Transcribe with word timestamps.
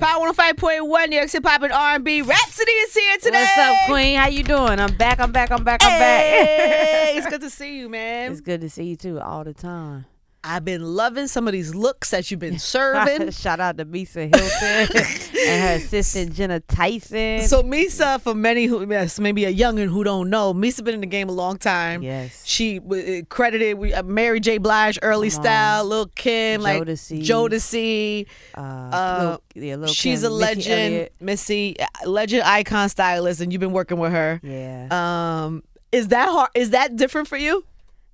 Power 0.00 0.32
105.1 0.32 1.08
New 1.10 1.16
York 1.16 1.28
City 1.28 1.42
Pop 1.42 1.60
and 1.62 1.72
R&B. 1.72 2.22
Rapsody 2.22 2.72
is 2.72 2.94
here 2.94 3.18
today. 3.18 3.46
What's 3.54 3.58
up, 3.58 3.86
Queen? 3.86 4.16
How 4.16 4.28
you 4.28 4.42
doing? 4.42 4.80
I'm 4.80 4.96
back. 4.96 5.20
I'm 5.20 5.30
back. 5.30 5.50
I'm 5.50 5.62
back. 5.62 5.84
I'm 5.84 5.90
back. 5.98 6.24
Hey, 6.24 7.14
it's 7.16 7.26
good 7.30 7.42
to 7.42 7.50
see 7.50 7.76
you, 7.76 7.90
man. 7.90 8.32
It's 8.32 8.40
good 8.40 8.62
to 8.62 8.70
see 8.70 8.84
you 8.84 8.96
too, 8.96 9.20
all 9.20 9.44
the 9.44 9.52
time. 9.52 10.06
I've 10.42 10.64
been 10.64 10.82
loving 10.82 11.26
some 11.28 11.46
of 11.46 11.52
these 11.52 11.74
looks 11.74 12.10
that 12.12 12.30
you've 12.30 12.40
been 12.40 12.58
serving. 12.58 13.30
Shout 13.30 13.60
out 13.60 13.76
to 13.76 13.84
Misa 13.84 14.34
Hylton 14.34 14.96
and 15.46 15.62
her 15.62 15.74
assistant 15.74 16.32
Jenna 16.34 16.60
Tyson. 16.60 17.42
so 17.46 17.62
Misa, 17.62 18.18
for 18.22 18.34
many 18.34 18.64
who 18.64 18.90
yes, 18.90 19.20
maybe 19.20 19.44
a 19.44 19.52
youngin 19.54 19.88
who 19.88 20.02
don't 20.02 20.30
know, 20.30 20.54
Misa 20.54 20.82
been 20.82 20.94
in 20.94 21.00
the 21.00 21.06
game 21.06 21.28
a 21.28 21.32
long 21.32 21.58
time. 21.58 22.02
yes, 22.02 22.42
She 22.46 22.78
w- 22.78 23.22
credited 23.26 23.76
we 23.76 23.92
uh, 23.92 24.02
Mary 24.02 24.40
J. 24.40 24.56
Blige, 24.56 24.98
early 25.02 25.28
Come 25.28 25.38
on. 25.40 25.44
style, 25.44 25.84
Lil 25.84 26.06
Kim, 26.14 26.62
like 26.62 26.82
Jodeci. 26.84 27.22
Jodeci. 27.22 28.26
uh, 28.56 28.60
uh, 28.60 29.38
Lil- 29.54 29.62
yeah, 29.62 29.76
Lil 29.76 29.88
She's 29.88 30.22
Kim, 30.22 30.32
a 30.32 30.34
Missy 30.38 30.44
legend, 30.56 30.94
Elliott. 30.94 31.12
Missy, 31.20 31.76
uh, 31.78 31.86
legend 32.08 32.42
icon 32.44 32.88
stylist, 32.88 33.42
and 33.42 33.52
you've 33.52 33.60
been 33.60 33.72
working 33.72 33.98
with 33.98 34.12
her. 34.12 34.40
Yeah. 34.42 34.88
Um, 34.90 35.62
is 35.92 36.08
that 36.08 36.28
hard? 36.28 36.50
Is 36.54 36.70
that 36.70 36.96
different 36.96 37.28
for 37.28 37.36
you? 37.36 37.64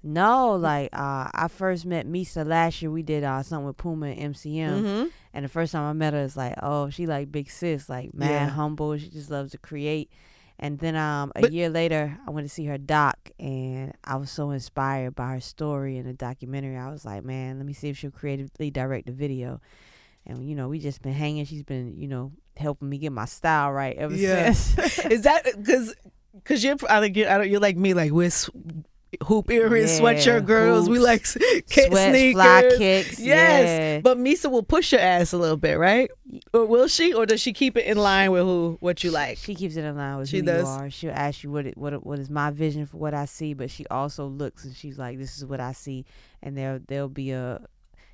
No, 0.07 0.55
like 0.55 0.91
uh, 0.93 1.29
I 1.35 1.49
first 1.49 1.85
met 1.87 2.07
Misa 2.07 2.47
last 2.47 2.81
year. 2.81 2.91
We 2.91 3.03
did 3.03 3.25
uh, 3.25 3.43
something 3.43 3.67
with 3.67 3.77
Puma 3.77 4.07
and 4.09 4.35
MCM. 4.35 4.83
Mm-hmm. 4.83 5.07
And 5.35 5.45
the 5.45 5.49
first 5.51 5.73
time 5.73 5.83
I 5.85 5.93
met 5.93 6.15
her, 6.15 6.23
it's 6.25 6.37
like, 6.37 6.55
oh, 6.63 6.89
she 6.91 7.07
like 7.07 7.31
big 7.31 7.51
sis, 7.51 7.89
like 7.89 8.15
mad 8.15 8.31
Yeah. 8.31 8.49
humble. 8.49 8.97
She 8.97 9.09
just 9.09 9.31
loves 9.31 9.53
to 9.53 9.59
create. 9.59 10.11
And 10.59 10.79
then 10.79 10.97
um, 10.97 11.33
a 11.37 11.43
But- 11.43 11.53
year 11.53 11.69
later, 11.69 12.19
I 12.27 12.31
went 12.31 12.47
to 12.47 12.53
see 12.55 12.65
her 12.65 12.79
doc, 12.79 13.19
and 13.39 13.93
I 14.05 14.17
was 14.17 14.31
so 14.31 14.51
inspired 14.53 15.15
by 15.15 15.33
her 15.33 15.41
story 15.41 15.99
and 15.99 16.09
the 16.09 16.15
documentary. 16.15 16.79
I 16.79 16.91
was 16.91 17.05
like, 17.05 17.25
man, 17.25 17.59
let 17.59 17.67
me 17.67 17.75
see 17.75 17.91
if 17.91 17.99
she'll 17.99 18.11
creatively 18.11 18.71
direct 18.71 19.07
the 19.07 19.13
video. 19.13 19.61
And 20.25 20.49
you 20.49 20.55
know, 20.57 20.69
we 20.69 20.79
just 20.79 21.03
been 21.03 21.13
hanging. 21.13 21.45
She's 21.45 21.63
been, 21.63 21.99
you 21.99 22.09
know, 22.09 22.33
helping 22.57 22.89
me 22.89 22.97
get 22.99 23.13
my 23.13 23.27
style 23.27 23.71
right 23.71 23.95
ever 23.97 24.15
Yeah. 24.15 24.53
since. 24.53 24.99
Is 25.05 25.23
that 25.23 25.45
because 25.45 25.95
because 26.35 26.65
you're 26.65 26.77
I 26.89 26.99
I 27.05 27.43
you're 27.43 27.61
like 27.61 27.77
me 27.77 27.93
like 27.93 28.11
we're 28.13 28.31
hoop 29.25 29.51
earrings, 29.51 29.99
Yeah, 29.99 30.05
sweatshirt 30.05 30.47
girls. 30.47 30.89
we 30.89 30.99
like 30.99 31.23
s- 31.23 31.37
kid 31.69 31.91
Sweats, 31.91 32.11
sneakers. 32.11 32.33
fly 32.35 32.71
kicks. 32.77 33.19
Yes, 33.21 33.69
yeah. 33.69 34.01
but 34.01 34.19
Misa 34.19 34.51
will 34.51 34.63
push 34.63 34.93
your 34.93 35.01
ass 35.01 35.33
a 35.33 35.39
little 35.39 35.57
bit, 35.57 35.79
right? 35.79 36.11
Or 36.53 36.67
will 36.67 36.89
she, 36.89 37.13
or 37.15 37.25
does 37.25 37.41
she 37.41 37.53
keep 37.53 37.77
it 37.77 37.87
in 37.87 37.97
line 37.99 38.31
with 38.33 38.43
who 38.43 38.77
what 38.81 39.03
you 39.05 39.11
like? 39.11 39.39
She 39.39 39.55
keeps 39.55 39.77
it 39.77 39.85
in 39.85 39.97
line 39.97 40.19
with 40.19 40.29
She 40.29 40.39
who 40.39 40.43
does. 40.43 40.65
you 40.65 40.69
are. 40.69 40.91
She'll 40.91 41.13
ask 41.13 41.43
you 41.45 41.51
what 41.51 41.67
it, 41.67 41.79
what 41.79 42.05
what 42.05 42.19
is 42.19 42.29
my 42.29 42.51
vision 42.51 42.85
for 42.87 42.97
what 42.99 43.15
I 43.15 43.25
see, 43.27 43.55
but 43.55 43.71
she 43.71 43.87
also 43.87 44.27
looks 44.27 44.65
and 44.65 44.75
she's 44.75 44.99
like, 44.99 45.19
"This 45.19 45.37
is 45.39 45.45
what 45.47 45.61
I 45.61 45.73
see," 45.73 46.05
and 46.43 46.57
there 46.57 46.81
there'll 46.87 47.09
be 47.09 47.31
a. 47.31 47.61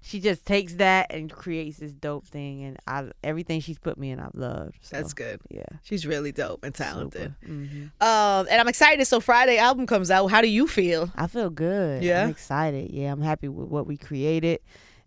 She 0.05 0.19
just 0.21 0.45
takes 0.45 0.75
that 0.75 1.13
and 1.15 1.31
creates 1.31 1.79
this 1.79 1.93
dope 1.93 2.27
thing, 2.27 2.65
and 2.65 2.77
I 2.89 3.11
everything 3.23 3.61
she's 3.61 3.79
put 3.79 3.97
me 3.97 4.11
in, 4.11 4.19
I've 4.19 4.35
loved. 4.35 4.77
So, 4.83 4.97
That's 4.97 5.13
good. 5.15 5.41
Yeah, 5.49 5.63
She's 5.85 6.05
really 6.07 6.33
dope 6.33 6.65
and 6.65 6.75
talented. 6.75 7.35
hmm 7.45 7.85
Um, 8.01 8.47
and 8.51 8.61
I'm 8.61 8.67
excited. 8.69 9.07
So 9.07 9.21
Friday 9.21 9.59
album 9.59 9.87
comes 9.87 10.11
out. 10.11 10.27
How 10.27 10.41
do 10.41 10.49
you 10.49 10.67
feel? 10.67 11.11
I 11.15 11.29
feel 11.29 11.51
good. 11.51 12.03
Yeah? 12.03 12.25
I'm 12.25 12.31
excited. 12.31 12.91
Yeah, 12.91 13.13
I'm 13.13 13.23
happy 13.23 13.49
with 13.49 13.69
what 13.69 13.87
we 13.87 13.97
created. 13.97 14.59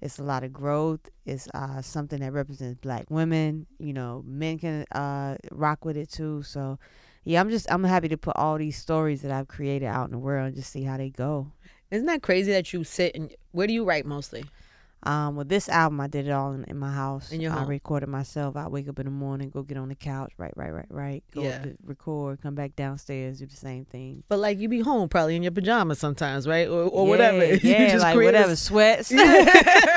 It's 0.02 0.18
a 0.20 0.24
lot 0.24 0.44
of 0.44 0.54
growth. 0.54 1.02
It's 1.26 1.48
uh, 1.54 1.82
something 1.82 2.20
that 2.22 2.32
represents 2.32 2.80
black 2.80 3.06
women. 3.10 3.66
You 3.80 3.92
know, 3.94 4.24
men 4.26 4.60
can 4.60 4.86
uh, 4.94 5.36
rock 5.52 5.84
with 5.84 5.98
it 5.98 6.10
too. 6.10 6.42
So, 6.44 6.80
yeah, 7.24 7.42
I'm 7.42 7.50
just 7.50 7.70
I'm 7.72 7.84
happy 7.84 8.08
to 8.10 8.18
put 8.18 8.36
all 8.38 8.58
these 8.58 8.78
stories 8.78 9.24
that 9.24 9.32
I've 9.32 9.48
created 9.48 9.88
out 9.88 10.06
in 10.06 10.12
the 10.12 10.20
world 10.20 10.48
and 10.48 10.56
just 10.56 10.72
see 10.72 10.84
how 10.84 10.96
they 10.98 11.10
go. 11.10 11.52
Isn't 11.92 12.08
that 12.08 12.22
crazy 12.22 12.52
that 12.52 12.72
you 12.72 12.84
sit 12.84 13.14
and 13.16 13.34
where 13.52 13.68
do 13.68 13.74
you 13.74 13.84
write 13.84 14.06
mostly? 14.06 14.46
Um, 15.06 15.36
with 15.36 15.50
this 15.50 15.70
album, 15.70 16.00
I 16.02 16.08
did 16.08 16.28
it 16.28 16.32
all 16.32 16.54
in, 16.54 16.64
in 16.66 16.78
my 16.80 16.92
house. 16.92 17.32
In 17.32 17.40
your 17.42 17.52
I 17.54 17.60
home. 17.60 17.68
recorded 17.70 18.10
myself. 18.10 18.56
I 18.56 18.68
wake 18.68 18.88
up 18.90 18.98
in 19.00 19.06
the 19.06 19.12
morning, 19.12 19.50
go 19.52 19.62
get 19.62 19.78
on 19.78 19.90
the 19.90 19.96
couch, 19.96 20.34
right, 20.38 20.52
right, 20.56 20.74
right, 20.74 20.86
right. 20.90 21.24
Go 21.32 21.44
Yeah. 21.44 21.66
record, 21.86 22.42
come 22.42 22.56
back 22.56 22.76
downstairs, 22.76 23.40
do 23.40 23.46
the 23.46 23.56
same 23.56 23.86
thing. 23.86 24.24
But 24.28 24.40
like 24.40 24.58
you 24.58 24.68
be 24.68 24.80
home 24.80 25.08
probably 25.10 25.36
in 25.36 25.44
your 25.44 25.52
pajamas 25.52 26.00
sometimes, 26.00 26.48
right? 26.48 26.68
Or, 26.68 26.84
or 26.84 27.06
whatever. 27.08 27.46
Yeah, 27.46 27.54
You 27.62 27.70
yeah 27.70 27.92
just 27.92 28.04
like 28.04 28.16
create 28.16 28.30
a- 28.30 28.32
whatever, 28.34 28.56
sweats. 28.56 29.12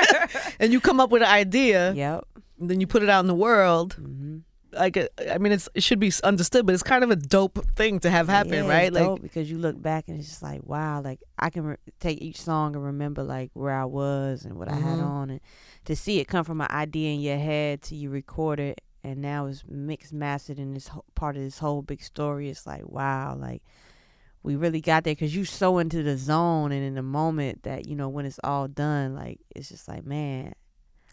and 0.59 0.71
you 0.71 0.79
come 0.79 0.99
up 0.99 1.09
with 1.09 1.21
an 1.23 1.29
idea, 1.29 1.93
yep. 1.93 2.25
and 2.59 2.69
then 2.69 2.79
you 2.81 2.87
put 2.87 3.03
it 3.03 3.09
out 3.09 3.21
in 3.21 3.27
the 3.27 3.35
world. 3.35 3.93
hmm 3.93 4.39
Like, 4.71 4.97
uh, 4.97 5.07
I 5.31 5.37
mean, 5.39 5.51
it's 5.51 5.67
it 5.73 5.83
should 5.83 5.99
be 5.99 6.11
understood, 6.23 6.65
but 6.65 6.73
it's 6.73 6.83
kind 6.83 7.03
of 7.03 7.11
a 7.11 7.15
dope 7.15 7.65
thing 7.75 7.99
to 8.01 8.09
have 8.09 8.27
happen, 8.27 8.65
Yeah, 8.65 8.69
right? 8.69 8.93
Like, 8.93 9.03
dope 9.03 9.21
because 9.21 9.49
you 9.49 9.57
look 9.57 9.81
back 9.81 10.07
and 10.07 10.19
it's 10.19 10.27
just 10.29 10.43
like 10.43 10.61
wow, 10.63 11.01
like 11.01 11.19
I 11.37 11.49
can 11.49 11.63
re- 11.63 11.75
take 11.99 12.21
each 12.21 12.41
song 12.41 12.75
and 12.75 12.83
remember 12.85 13.23
like 13.23 13.49
where 13.53 13.73
I 13.73 13.85
was 13.85 14.45
and 14.45 14.55
what 14.55 14.67
I 14.69 14.75
had 14.75 14.99
Mhm. 14.99 15.05
on, 15.05 15.29
and 15.31 15.39
to 15.85 15.95
see 15.95 16.19
it 16.19 16.27
come 16.27 16.43
from 16.43 16.61
an 16.61 16.67
idea 16.69 17.11
in 17.13 17.19
your 17.19 17.37
head 17.37 17.81
to 17.83 17.95
you 17.95 18.09
record 18.09 18.59
it, 18.59 18.81
and 19.03 19.21
now 19.21 19.47
it's 19.47 19.63
mixed, 19.67 20.13
mastered, 20.13 20.57
and 20.59 20.75
this 20.75 20.87
whole, 20.89 21.05
part 21.15 21.35
of 21.35 21.41
this 21.41 21.59
whole 21.59 21.81
big 21.81 22.03
story. 22.03 22.49
It's 22.49 22.67
like 22.67 22.87
wow, 22.87 23.35
like 23.35 23.63
we 24.43 24.55
really 24.55 24.81
got 24.81 25.03
there 25.03 25.13
because 25.15 25.35
you 25.35 25.45
so 25.45 25.79
into 25.79 26.01
the 26.03 26.15
zone 26.17 26.71
and 26.71 26.83
in 26.83 26.95
the 26.95 27.01
moment 27.01 27.63
that 27.63 27.87
you 27.87 27.95
know 27.95 28.07
when 28.07 28.25
it's 28.25 28.39
all 28.43 28.67
done, 28.67 29.15
like 29.15 29.39
it's 29.55 29.69
just 29.69 29.87
like 29.87 30.05
man, 30.05 30.53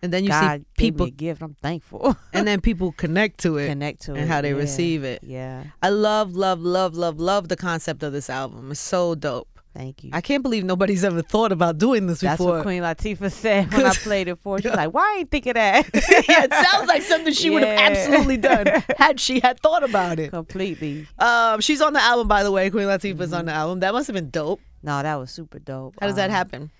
and 0.03 0.13
then 0.13 0.25
you 0.25 0.31
God 0.31 0.61
see 0.61 0.67
people, 0.77 1.07
give. 1.07 1.43
I'm 1.43 1.55
thankful. 1.55 2.17
and 2.33 2.47
then 2.47 2.61
people 2.61 2.93
connect 2.93 3.39
to 3.41 3.57
it 3.57 3.69
Connect 3.69 4.03
to 4.03 4.15
it 4.15 4.21
and 4.21 4.29
how 4.29 4.41
they 4.41 4.51
yeah, 4.51 4.57
receive 4.57 5.05
it. 5.05 5.23
Yeah, 5.25 5.65
I 5.83 5.89
love, 5.89 6.35
love, 6.37 6.61
love, 6.61 6.95
love, 6.95 7.19
love 7.19 7.49
the 7.49 7.57
concept 7.57 8.03
of 8.03 8.13
this 8.13 8.29
album. 8.31 8.71
It's 8.71 8.81
so 8.81 9.15
dope. 9.15 9.49
thank 9.75 10.05
you. 10.05 10.11
I 10.13 10.21
can't 10.21 10.43
believe 10.43 10.65
nobody's 10.65 11.05
ever 11.05 11.21
thought 11.23 11.53
about 11.53 11.77
doing 11.79 12.07
this 12.07 12.21
That's 12.21 12.39
before. 12.39 12.55
what 12.57 12.63
Queen 12.63 12.83
Latifah 12.83 13.31
said 13.33 13.73
when 13.75 13.85
I 13.87 13.93
played 13.95 14.29
it 14.29 14.39
for. 14.39 14.57
her. 14.57 14.63
She's 14.63 14.73
like, 14.73 14.93
"Why 14.95 15.03
I 15.03 15.19
ain't 15.21 15.31
think 15.31 15.47
of 15.47 15.55
that?" 15.55 15.89
yeah, 16.29 16.45
it 16.45 16.53
sounds 16.53 16.89
like 16.89 17.03
something 17.03 17.33
she 17.33 17.51
would 17.51 17.63
have 17.63 17.79
absolutely 17.79 18.37
done 18.37 18.67
had 18.99 19.19
she 19.21 19.41
had 19.41 19.61
thought 19.61 19.83
about 19.85 20.19
it. 20.19 20.31
completely. 20.31 21.07
Um, 21.19 21.61
she's 21.61 21.81
on 21.83 21.93
the 21.95 22.03
album, 22.03 22.29
by 22.29 22.43
the 22.43 22.51
way. 22.53 22.71
Queen 22.71 22.87
Latifah's 22.87 23.33
on 23.33 23.47
the 23.47 23.53
album. 23.53 23.81
That 23.81 23.93
must 23.93 24.07
have 24.09 24.15
been 24.15 24.31
dope. 24.31 24.61
No, 24.83 25.03
that 25.03 25.17
was 25.17 25.31
super 25.31 25.59
dope. 25.59 25.95
How 26.01 26.07
does 26.07 26.17
that 26.17 26.31
Um, 26.31 26.37
happen? 26.37 26.71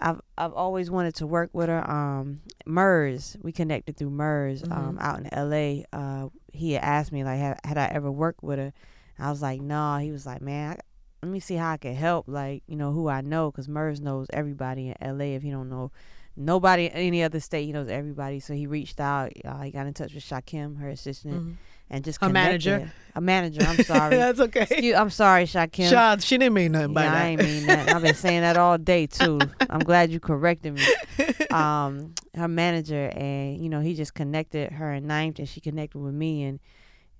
I've 0.00 0.20
I've 0.36 0.52
always 0.52 0.90
wanted 0.90 1.14
to 1.16 1.26
work 1.26 1.50
with 1.52 1.68
her. 1.68 1.88
Um, 1.88 2.40
Murs, 2.66 3.36
we 3.42 3.52
connected 3.52 3.96
through 3.96 4.10
Murs. 4.10 4.62
Mm-hmm. 4.62 4.72
Um, 4.72 4.98
out 5.00 5.20
in 5.20 5.32
L.A. 5.32 5.84
Uh, 5.92 6.28
he 6.52 6.72
had 6.72 6.82
asked 6.82 7.12
me 7.12 7.24
like, 7.24 7.38
had, 7.38 7.60
had 7.64 7.78
I 7.78 7.86
ever 7.86 8.10
worked 8.10 8.42
with 8.42 8.58
her? 8.58 8.72
I 9.18 9.30
was 9.30 9.42
like, 9.42 9.60
no. 9.60 9.98
He 9.98 10.10
was 10.10 10.26
like, 10.26 10.40
man, 10.40 10.72
I, 10.72 10.76
let 11.22 11.30
me 11.30 11.40
see 11.40 11.54
how 11.54 11.72
I 11.72 11.76
can 11.76 11.94
help. 11.94 12.26
Like, 12.28 12.62
you 12.66 12.76
know, 12.76 12.92
who 12.92 13.08
I 13.08 13.20
know, 13.20 13.50
because 13.50 13.68
Murs 13.68 14.00
knows 14.00 14.26
everybody 14.32 14.88
in 14.88 14.96
L.A. 15.00 15.34
If 15.34 15.42
he 15.42 15.50
don't 15.50 15.68
know 15.68 15.90
nobody 16.36 16.86
in 16.86 16.92
any 16.92 17.22
other 17.22 17.40
state, 17.40 17.66
he 17.66 17.72
knows 17.72 17.88
everybody. 17.88 18.40
So 18.40 18.54
he 18.54 18.66
reached 18.66 19.00
out. 19.00 19.32
Uh, 19.44 19.60
he 19.60 19.70
got 19.70 19.86
in 19.86 19.94
touch 19.94 20.14
with 20.14 20.24
Shakim, 20.24 20.80
her 20.80 20.88
assistant, 20.88 21.58
and 21.90 22.04
just 22.04 22.20
Her 22.20 22.28
manager? 22.28 22.92
A 23.14 23.20
manager. 23.20 23.62
I'm 23.62 23.82
sorry. 23.84 24.16
That's 24.16 24.38
okay. 24.40 24.62
Excuse, 24.62 24.94
I'm 24.94 25.10
sorry, 25.10 25.44
Shakim. 25.44 25.90
Sean, 25.90 26.18
she 26.20 26.38
didn't 26.38 26.54
mean 26.54 26.72
nothing 26.72 26.94
by 26.94 27.02
Yeah, 27.04 27.10
that. 27.12 27.22
I 27.22 27.26
ain't 27.26 27.42
mean 27.42 27.66
that. 27.66 27.88
I've 27.88 28.02
been 28.02 28.14
saying 28.14 28.42
that 28.42 28.56
all 28.56 28.78
day 28.78 29.06
too. 29.08 29.50
I'm 29.68 29.82
glad 29.82 30.10
you 30.10 30.20
corrected 30.20 30.74
me. 30.74 30.82
Um, 31.50 32.14
her 32.36 32.46
manager 32.46 33.08
and 33.08 33.58
you 33.58 33.68
know 33.68 33.80
he 33.80 33.94
just 33.96 34.14
connected 34.14 34.70
her 34.70 34.92
and 34.92 35.08
ninth, 35.08 35.40
and 35.40 35.48
she 35.48 35.60
connected 35.60 35.98
with 35.98 36.14
me, 36.14 36.44
and 36.44 36.60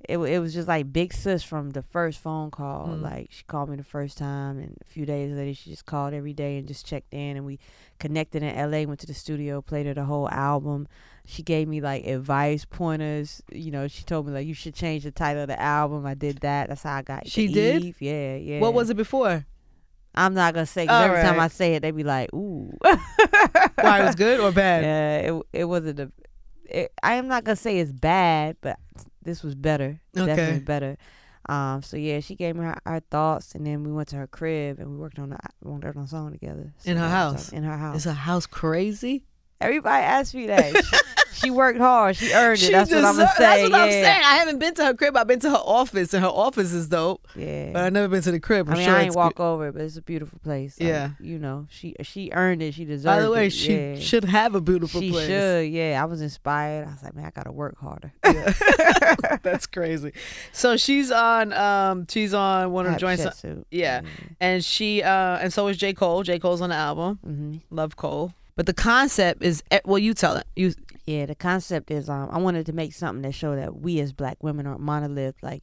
it 0.09 0.19
it 0.19 0.39
was 0.39 0.55
just 0.55 0.69
like 0.69 0.93
big 0.93 1.13
sis 1.13 1.43
from 1.43 1.71
the 1.71 1.83
first 1.83 2.19
phone 2.21 2.51
call. 2.51 2.89
Mm. 2.89 3.03
Like 3.03 3.29
she 3.31 3.45
called 3.45 3.69
me 3.69 3.77
the 3.77 3.85
first 3.85 4.19
time, 4.19 4.59
and 4.59 4.77
a 4.81 4.85
few 4.85 5.07
days 5.07 5.33
later 5.33 5.55
she 5.55 5.71
just 5.71 5.87
called 5.87 6.15
every 6.15 6.33
day 6.33 6.59
and 6.59 6.67
just 6.67 6.87
checked 6.87 7.13
in, 7.13 7.37
and 7.37 7.45
we 7.45 7.59
connected 7.99 8.43
in 8.43 8.55
L.A. 8.55 8.87
Went 8.87 9.01
to 9.01 9.07
the 9.07 9.15
studio, 9.15 9.61
played 9.61 9.87
her 9.87 9.95
the 9.95 10.05
whole 10.05 10.29
album. 10.31 10.89
She 11.27 11.43
gave 11.43 11.69
me 11.69 11.81
like 11.81 12.07
advice 12.07 12.65
pointers. 12.65 13.43
You 13.53 13.71
know, 13.71 13.89
she 13.89 14.05
told 14.05 14.27
me 14.27 14.33
like 14.33 14.47
you 14.47 14.55
should 14.55 14.75
change 14.75 15.05
the 15.05 15.11
title 15.11 15.43
of 15.43 15.49
the 15.49 15.61
album. 15.61 16.07
I 16.07 16.15
did 16.15 16.39
that. 16.39 16.69
That's 16.69 16.83
how 16.83 16.97
I 16.97 17.03
got. 17.03 17.27
She 17.27 17.49
did? 17.49 17.85
Eve. 17.85 18.01
Yeah, 18.01 18.37
yeah. 18.37 18.61
What 18.61 18.75
was 18.75 18.91
it 18.91 18.97
before? 18.97 19.47
I'm 20.15 20.35
not 20.35 20.55
gonna 20.55 20.67
say 20.67 20.87
every 20.87 21.23
time. 21.23 21.39
I 21.39 21.49
say 21.49 21.75
it, 21.75 21.81
they 21.81 21.91
be 21.93 22.03
like, 22.03 22.33
"Ooh." 22.35 22.77
Why 22.81 24.01
it 24.01 24.07
was 24.07 24.15
good 24.17 24.41
or 24.41 24.51
bad? 24.51 24.83
Yeah, 24.83 25.33
it 25.33 25.43
it 25.53 25.65
wasn't 25.67 26.01
a. 26.01 26.13
It, 26.65 26.93
I 27.03 27.15
am 27.15 27.29
not 27.29 27.45
gonna 27.45 27.57
say 27.57 27.79
it's 27.79 27.93
bad, 27.93 28.57
but 28.61 28.79
this 29.23 29.43
was 29.43 29.55
better. 29.55 30.01
Okay. 30.17 30.27
Definitely 30.27 30.61
better. 30.61 30.97
Um. 31.49 31.83
So 31.83 31.97
yeah, 31.97 32.21
she 32.21 32.35
gave 32.35 32.57
me 32.57 32.65
her, 32.65 32.79
her 32.85 33.01
thoughts, 33.01 33.55
and 33.55 33.67
then 33.67 33.83
we 33.83 33.93
went 33.93 34.09
to 34.09 34.17
her 34.17 34.27
crib 34.27 34.79
and 34.79 34.91
we 34.91 34.97
worked 34.97 35.19
on 35.19 35.31
the 35.31 35.39
worked 35.63 35.97
on 35.97 36.05
a 36.05 36.09
song 36.09 36.33
together. 36.33 36.73
So 36.79 36.91
In 36.91 36.97
her 36.97 37.09
house? 37.09 37.51
In 37.53 37.65
her 37.65 37.77
house. 37.77 37.97
Is 37.97 38.05
her 38.05 38.13
house 38.13 38.47
crazy? 38.47 39.25
Everybody 39.61 40.03
asked 40.05 40.35
me 40.35 40.47
that. 40.47 40.75
she, 40.85 40.97
she 41.47 41.51
worked 41.51 41.79
hard. 41.79 42.17
She 42.17 42.33
earned 42.33 42.55
it. 42.55 42.65
She 42.65 42.73
That's 42.73 42.91
what 42.91 43.05
I'm 43.05 43.17
gonna 43.17 43.29
say. 43.29 43.35
That's 43.39 43.63
what 43.71 43.75
I'm 43.81 43.91
saying. 43.91 44.23
I 44.25 44.37
haven't 44.37 44.59
been 44.59 44.75
to 44.75 44.85
her 44.87 44.95
crib. 44.95 45.17
I've 45.17 45.27
been 45.27 45.41
to 45.41 45.51
her 45.51 45.57
office, 45.57 46.15
and 46.15 46.23
her 46.25 46.31
office 46.31 46.73
is 46.73 46.89
dope. 46.89 47.27
Yeah. 47.37 47.73
But 47.73 47.85
I've 47.85 47.93
never 47.93 48.09
been 48.09 48.23
to 48.23 48.31
the 48.31 48.41
crib. 48.41 48.69
I'm 48.69 48.75
I 48.75 48.77
mean, 48.79 48.87
sure 48.87 48.97
I 48.97 49.03
ain't 49.03 49.15
walk 49.15 49.39
over 49.39 49.69
it, 49.69 49.73
but 49.73 49.83
it's 49.83 49.97
a 49.97 50.03
beautiful 50.03 50.39
place. 50.39 50.79
Like, 50.81 50.89
Yeah. 50.89 51.11
you 51.21 51.39
know, 51.39 51.67
she 51.71 51.95
she 52.03 52.31
earned 52.33 52.63
it. 52.63 52.75
She 52.75 52.85
deserved 52.85 53.05
it. 53.05 53.17
By 53.19 53.23
the 53.23 53.31
way, 53.31 53.47
it. 53.49 53.51
she 53.53 53.75
yeah. 53.77 53.99
should 53.99 54.25
have 54.25 54.55
a 54.55 54.61
beautiful 54.61 55.01
She 55.01 55.11
place. 55.11 55.27
should, 55.27 55.71
yeah. 55.71 56.01
I 56.03 56.07
was 56.07 56.21
inspired. 56.23 56.89
I 56.89 56.93
was 56.93 57.03
like, 57.03 57.15
man, 57.15 57.27
I 57.27 57.31
gotta 57.31 57.53
work 57.53 57.79
harder. 57.79 58.13
Yeah. 58.25 58.53
That's 59.43 59.67
crazy. 59.67 60.13
So 60.53 60.77
she's 60.77 61.11
on. 61.11 61.53
Um, 61.53 62.07
she's 62.09 62.33
on 62.35 62.73
one 62.73 62.87
of 62.87 62.93
the 62.95 62.99
joints. 62.99 63.45
Yeah, 63.71 64.01
and 64.41 64.65
she. 64.65 65.03
Uh, 65.03 65.39
and 65.39 65.53
so 65.53 65.69
is 65.69 65.77
J 65.77 65.93
Cole. 65.93 66.23
J 66.23 66.39
Cole's 66.39 66.61
on 66.61 66.71
the 66.71 66.77
album. 66.77 67.19
hmm 67.23 67.57
Love 67.71 67.97
Cole. 67.97 68.33
But 68.61 68.67
the 68.67 68.75
concept 68.75 69.43
is 69.43 69.63
eh, 69.71 69.81
well, 69.87 69.99
you 69.99 70.13
tell 70.13 70.37
it. 70.37 70.47
You 70.55 70.75
Yeah, 71.07 71.25
the 71.25 71.35
concept 71.35 71.91
is 71.91 72.11
um 72.11 72.29
I 72.31 72.37
wanted 72.37 72.67
to 72.67 72.75
make 72.75 72.93
something 72.93 73.23
that 73.23 73.33
show 73.33 73.57
that 73.57 73.81
we 73.81 74.01
as 74.01 74.13
black 74.13 74.37
women 74.43 74.67
aren't 74.67 74.83
monolith 74.83 75.37
like 75.43 75.63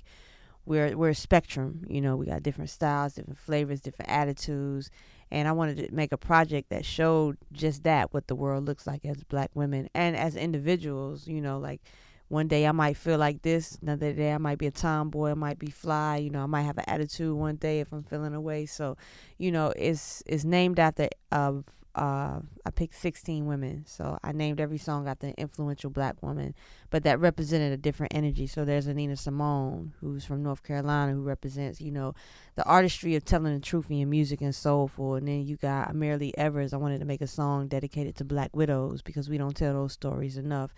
we're 0.66 0.98
we're 0.98 1.10
a 1.10 1.14
spectrum, 1.14 1.86
you 1.88 2.02
know, 2.02 2.16
we 2.16 2.26
got 2.26 2.42
different 2.42 2.72
styles, 2.72 3.14
different 3.14 3.38
flavors, 3.38 3.82
different 3.82 4.10
attitudes, 4.10 4.90
and 5.30 5.48
I 5.48 5.52
wanted 5.52 5.78
to 5.78 5.94
make 5.94 6.12
a 6.12 6.18
project 6.18 6.72
that 6.72 6.86
showed 6.86 7.38
just 7.52 7.84
that 7.84 8.16
what 8.16 8.26
the 8.26 8.34
world 8.34 8.66
looks 8.66 8.88
like 8.88 9.06
as 9.06 9.24
black 9.26 9.52
women 9.54 9.90
and 9.94 10.18
as 10.18 10.36
individuals, 10.36 11.28
you 11.28 11.40
know, 11.40 11.60
like 11.60 11.82
one 12.30 12.48
day 12.48 12.66
I 12.66 12.72
might 12.72 12.98
feel 12.98 13.20
like 13.20 13.44
this, 13.44 13.78
another 13.80 14.12
day 14.12 14.34
I 14.34 14.40
might 14.40 14.58
be 14.58 14.66
a 14.66 14.72
tomboy, 14.72 15.30
I 15.30 15.36
might 15.36 15.60
be 15.60 15.70
fly, 15.70 16.18
you 16.18 16.32
know, 16.32 16.42
I 16.42 16.48
might 16.48 16.64
have 16.64 16.80
an 16.80 16.86
attitude 16.88 17.38
one 17.38 17.58
day 17.58 17.80
if 17.80 17.94
I'm 17.94 18.02
feeling 18.02 18.34
away. 18.34 18.66
So, 18.66 18.98
you 19.38 19.52
know, 19.52 19.72
it's 19.76 20.24
it's 20.26 20.46
named 20.46 20.80
after 20.80 21.10
of 21.32 21.64
uh, 21.98 22.40
I 22.64 22.70
picked 22.70 22.96
16 22.96 23.48
women. 23.48 23.84
So 23.88 24.20
I 24.24 24.32
named 24.32 24.62
every 24.62 24.78
song 24.78 25.08
after 25.08 25.28
an 25.28 25.34
influential 25.38 25.90
black 25.90 26.22
woman, 26.22 26.54
but 26.92 27.04
that 27.04 27.20
represented 27.20 27.74
a 27.74 27.78
different 27.78 28.14
energy. 28.14 28.46
So 28.46 28.64
there's 28.64 28.86
a 28.86 28.94
Nina 28.94 29.18
Simone, 29.18 29.94
who's 30.00 30.24
from 30.24 30.44
North 30.44 30.62
Carolina, 30.64 31.14
who 31.14 31.24
represents, 31.24 31.82
you 31.82 31.92
know, 31.92 32.14
the 32.56 32.64
artistry 32.66 33.16
of 33.16 33.26
telling 33.26 33.54
the 33.54 33.60
truth 33.60 33.90
in 33.90 33.98
your 33.98 34.08
music 34.08 34.42
and 34.42 34.54
soulful. 34.54 35.16
And 35.16 35.28
then 35.28 35.46
you 35.46 35.58
got 35.58 35.94
Myrlie 35.96 36.34
Evers. 36.38 36.72
I 36.72 36.78
wanted 36.78 37.00
to 37.00 37.06
make 37.06 37.22
a 37.22 37.28
song 37.28 37.68
dedicated 37.68 38.16
to 38.18 38.26
black 38.26 38.56
widows 38.56 39.02
because 39.02 39.28
we 39.28 39.40
don't 39.40 39.56
tell 39.56 39.74
those 39.74 39.94
stories 39.94 40.38
enough. 40.38 40.74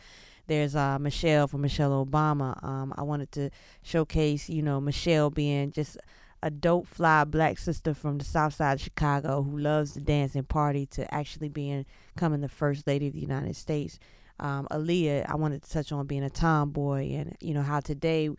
There's 0.48 0.76
uh, 0.76 0.98
Michelle 1.00 1.48
from 1.48 1.62
Michelle 1.62 2.04
Obama. 2.04 2.64
Um, 2.64 2.92
I 2.98 3.04
wanted 3.04 3.32
to 3.34 3.52
showcase, 3.84 4.50
you 4.50 4.64
know, 4.64 4.82
Michelle 4.82 5.30
being 5.30 5.72
just 5.72 5.98
a 6.42 6.50
dope 6.50 6.88
fly 6.88 7.24
black 7.24 7.58
sister 7.58 7.94
from 7.94 8.18
the 8.18 8.26
south 8.26 8.54
side 8.54 8.74
of 8.74 8.82
Chicago 8.82 9.44
who 9.44 9.58
loves 9.58 9.94
to 9.94 10.00
dance 10.00 10.36
and 10.36 10.48
party 10.48 10.86
to 10.86 11.14
actually 11.14 11.50
being 11.50 11.86
coming 12.16 12.42
the 12.42 12.50
first 12.50 12.88
lady 12.88 13.08
of 13.08 13.14
the 13.14 13.20
United 13.20 13.56
States. 13.56 14.00
Um, 14.40 14.68
Aaliyah, 14.72 15.30
I 15.30 15.36
wanted 15.36 15.64
to 15.64 15.70
touch 15.70 15.92
on 15.92 16.08
being 16.08 16.24
a 16.24 16.30
tomboy 16.30 17.12
and 17.14 17.36
you 17.42 17.54
know 17.54 17.62
how 17.62 17.82
today 17.82 18.30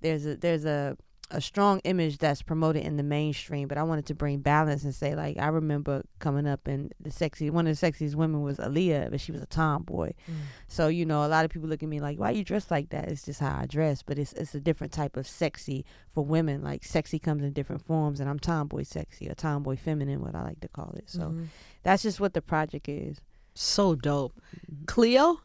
there's 0.00 0.26
a 0.26 0.36
there's 0.36 0.64
a 0.64 0.96
a 1.30 1.40
strong 1.40 1.80
image 1.80 2.18
that's 2.18 2.42
promoted 2.42 2.84
in 2.84 2.96
the 2.96 3.02
mainstream, 3.02 3.66
but 3.68 3.78
I 3.78 3.82
wanted 3.82 4.06
to 4.06 4.14
bring 4.14 4.40
balance 4.40 4.84
and 4.84 4.94
say 4.94 5.14
like 5.14 5.38
I 5.38 5.48
remember 5.48 6.04
coming 6.18 6.46
up 6.46 6.68
and 6.68 6.92
the 7.00 7.10
sexy 7.10 7.50
one 7.50 7.66
of 7.66 7.78
the 7.78 7.86
sexiest 7.86 8.14
women 8.14 8.42
was 8.42 8.58
Aaliyah, 8.58 9.10
but 9.10 9.20
she 9.20 9.32
was 9.32 9.42
a 9.42 9.46
tomboy. 9.46 10.12
Mm. 10.30 10.34
So 10.68 10.88
you 10.88 11.04
know 11.04 11.24
a 11.24 11.28
lot 11.28 11.44
of 11.44 11.50
people 11.50 11.68
look 11.68 11.82
at 11.82 11.88
me 11.88 12.00
like 12.00 12.18
why 12.18 12.30
you 12.30 12.44
dress 12.44 12.70
like 12.70 12.90
that? 12.90 13.08
It's 13.08 13.24
just 13.24 13.40
how 13.40 13.58
I 13.60 13.66
dress, 13.66 14.02
but 14.02 14.18
it's 14.18 14.32
it's 14.34 14.54
a 14.54 14.60
different 14.60 14.92
type 14.92 15.16
of 15.16 15.26
sexy 15.26 15.84
for 16.12 16.24
women. 16.24 16.62
Like 16.62 16.84
sexy 16.84 17.18
comes 17.18 17.42
in 17.42 17.52
different 17.52 17.84
forms, 17.84 18.20
and 18.20 18.30
I'm 18.30 18.38
tomboy 18.38 18.84
sexy 18.84 19.28
or 19.28 19.34
tomboy 19.34 19.76
feminine, 19.76 20.22
what 20.22 20.34
I 20.34 20.42
like 20.42 20.60
to 20.60 20.68
call 20.68 20.92
it. 20.96 21.10
So 21.10 21.20
mm-hmm. 21.20 21.44
that's 21.82 22.02
just 22.02 22.20
what 22.20 22.34
the 22.34 22.42
project 22.42 22.88
is. 22.88 23.20
So 23.54 23.94
dope, 23.94 24.40
mm-hmm. 24.56 24.84
Cleo. 24.86 25.40